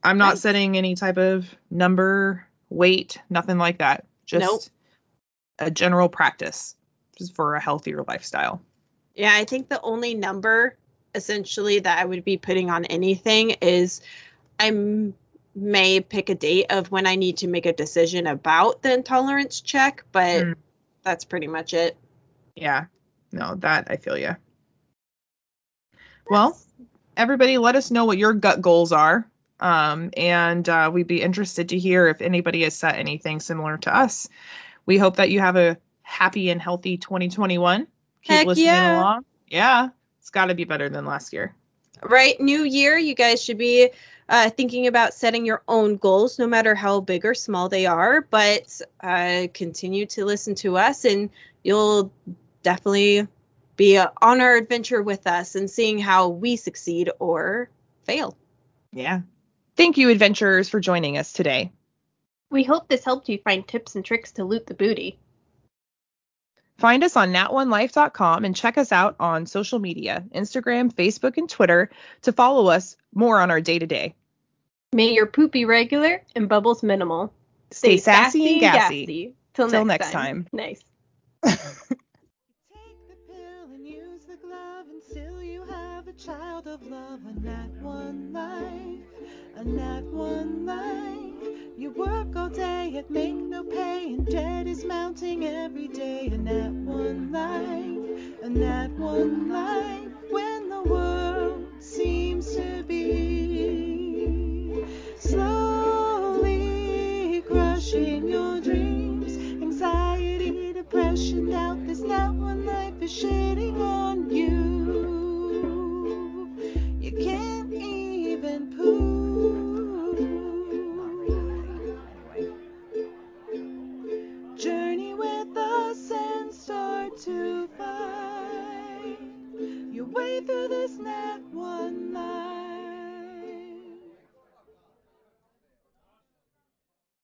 I'm 0.02 0.18
not 0.18 0.28
Right. 0.34 0.38
setting 0.38 0.76
any 0.76 0.94
type 0.94 1.16
of 1.16 1.52
number, 1.68 2.46
weight, 2.70 3.18
nothing 3.28 3.58
like 3.58 3.78
that. 3.78 4.04
Just 4.24 4.40
Nope. 4.48 4.62
a 5.58 5.70
general 5.70 6.08
practice. 6.08 6.75
For 7.34 7.54
a 7.54 7.60
healthier 7.60 8.04
lifestyle. 8.06 8.60
Yeah, 9.14 9.32
I 9.34 9.44
think 9.44 9.68
the 9.68 9.80
only 9.80 10.14
number 10.14 10.76
essentially 11.14 11.78
that 11.78 11.98
I 11.98 12.04
would 12.04 12.24
be 12.24 12.36
putting 12.36 12.70
on 12.70 12.84
anything 12.84 13.50
is 13.62 14.02
I 14.60 15.12
may 15.54 16.00
pick 16.00 16.28
a 16.28 16.34
date 16.34 16.66
of 16.70 16.90
when 16.90 17.06
I 17.06 17.16
need 17.16 17.38
to 17.38 17.48
make 17.48 17.64
a 17.64 17.72
decision 17.72 18.26
about 18.26 18.82
the 18.82 18.92
intolerance 18.92 19.62
check, 19.62 20.04
but 20.12 20.44
Mm. 20.44 20.54
that's 21.02 21.24
pretty 21.24 21.46
much 21.46 21.72
it. 21.72 21.96
Yeah. 22.54 22.86
No, 23.32 23.54
that 23.56 23.86
I 23.90 23.96
feel 23.96 24.18
you. 24.18 24.36
Well, 26.28 26.58
everybody, 27.16 27.56
let 27.56 27.76
us 27.76 27.90
know 27.90 28.04
what 28.04 28.18
your 28.18 28.34
gut 28.34 28.60
goals 28.60 28.92
are. 28.92 29.26
Um, 29.58 30.10
and 30.16 30.68
uh, 30.68 30.90
we'd 30.92 31.06
be 31.06 31.22
interested 31.22 31.70
to 31.70 31.78
hear 31.78 32.08
if 32.08 32.20
anybody 32.20 32.62
has 32.64 32.74
set 32.76 32.96
anything 32.96 33.40
similar 33.40 33.78
to 33.78 33.96
us. 33.96 34.28
We 34.84 34.98
hope 34.98 35.16
that 35.16 35.30
you 35.30 35.40
have 35.40 35.56
a 35.56 35.78
happy 36.06 36.50
and 36.50 36.62
healthy 36.62 36.96
2021. 36.96 37.80
Keep 37.80 37.88
Heck 38.32 38.46
listening 38.46 38.66
yeah. 38.66 39.00
along. 39.00 39.24
Yeah, 39.48 39.88
it's 40.20 40.30
got 40.30 40.46
to 40.46 40.54
be 40.54 40.64
better 40.64 40.88
than 40.88 41.04
last 41.04 41.32
year. 41.32 41.54
Right, 42.02 42.40
new 42.40 42.62
year, 42.62 42.96
you 42.96 43.14
guys 43.14 43.42
should 43.42 43.58
be 43.58 43.90
uh, 44.28 44.50
thinking 44.50 44.86
about 44.86 45.14
setting 45.14 45.44
your 45.44 45.62
own 45.66 45.96
goals, 45.96 46.38
no 46.38 46.46
matter 46.46 46.74
how 46.74 47.00
big 47.00 47.24
or 47.24 47.34
small 47.34 47.68
they 47.68 47.86
are. 47.86 48.20
But 48.20 48.80
uh, 49.02 49.48
continue 49.52 50.06
to 50.06 50.24
listen 50.24 50.54
to 50.56 50.76
us, 50.76 51.04
and 51.04 51.30
you'll 51.62 52.12
definitely 52.62 53.26
be 53.76 53.98
uh, 53.98 54.08
on 54.22 54.40
our 54.40 54.56
adventure 54.56 55.02
with 55.02 55.26
us 55.26 55.54
and 55.54 55.70
seeing 55.70 55.98
how 55.98 56.28
we 56.28 56.56
succeed 56.56 57.10
or 57.18 57.68
fail. 58.04 58.36
Yeah. 58.92 59.20
Thank 59.76 59.98
you, 59.98 60.10
adventurers, 60.10 60.68
for 60.68 60.80
joining 60.80 61.18
us 61.18 61.32
today. 61.32 61.72
We 62.48 62.62
hope 62.62 62.88
this 62.88 63.04
helped 63.04 63.28
you 63.28 63.38
find 63.38 63.66
tips 63.66 63.96
and 63.96 64.04
tricks 64.04 64.32
to 64.32 64.44
loot 64.44 64.66
the 64.66 64.74
booty. 64.74 65.18
Find 66.78 67.02
us 67.04 67.16
on 67.16 67.32
nat1life.com 67.32 68.44
and 68.44 68.54
check 68.54 68.76
us 68.76 68.92
out 68.92 69.16
on 69.18 69.46
social 69.46 69.78
media 69.78 70.24
Instagram, 70.34 70.92
Facebook, 70.92 71.38
and 71.38 71.48
Twitter 71.48 71.90
to 72.22 72.32
follow 72.32 72.68
us 72.68 72.96
more 73.14 73.40
on 73.40 73.50
our 73.50 73.60
day 73.60 73.78
to 73.78 73.86
day. 73.86 74.14
May 74.92 75.12
your 75.12 75.26
poop 75.26 75.52
be 75.52 75.64
regular 75.64 76.22
and 76.34 76.48
bubbles 76.48 76.82
minimal. 76.82 77.32
Stay 77.70 77.96
sassy 77.96 78.52
and 78.52 78.60
gassy. 78.60 79.34
Till, 79.54 79.70
Till 79.70 79.84
next, 79.84 80.00
next 80.00 80.12
time. 80.12 80.48
time. 80.52 80.76
Nice. 81.44 81.94
child 86.18 86.66
of 86.66 86.82
love, 86.86 87.20
a 87.26 87.40
Nat 87.40 87.68
One 87.82 88.32
life, 88.32 89.28
a 89.56 89.64
Nat 89.64 90.04
One 90.04 90.64
life. 90.64 91.48
You 91.76 91.90
work 91.90 92.34
all 92.34 92.48
day 92.48 92.94
and 92.96 93.10
make 93.10 93.34
no 93.34 93.62
pay, 93.62 94.14
and 94.14 94.26
debt 94.26 94.66
is 94.66 94.82
mounting 94.84 95.44
every 95.44 95.88
day, 95.88 96.28
a 96.28 96.38
Nat 96.38 96.72
One 96.72 97.30
life, 97.30 98.42
a 98.42 98.48
Nat 98.48 98.92
One 98.92 99.50
life. 99.50 100.15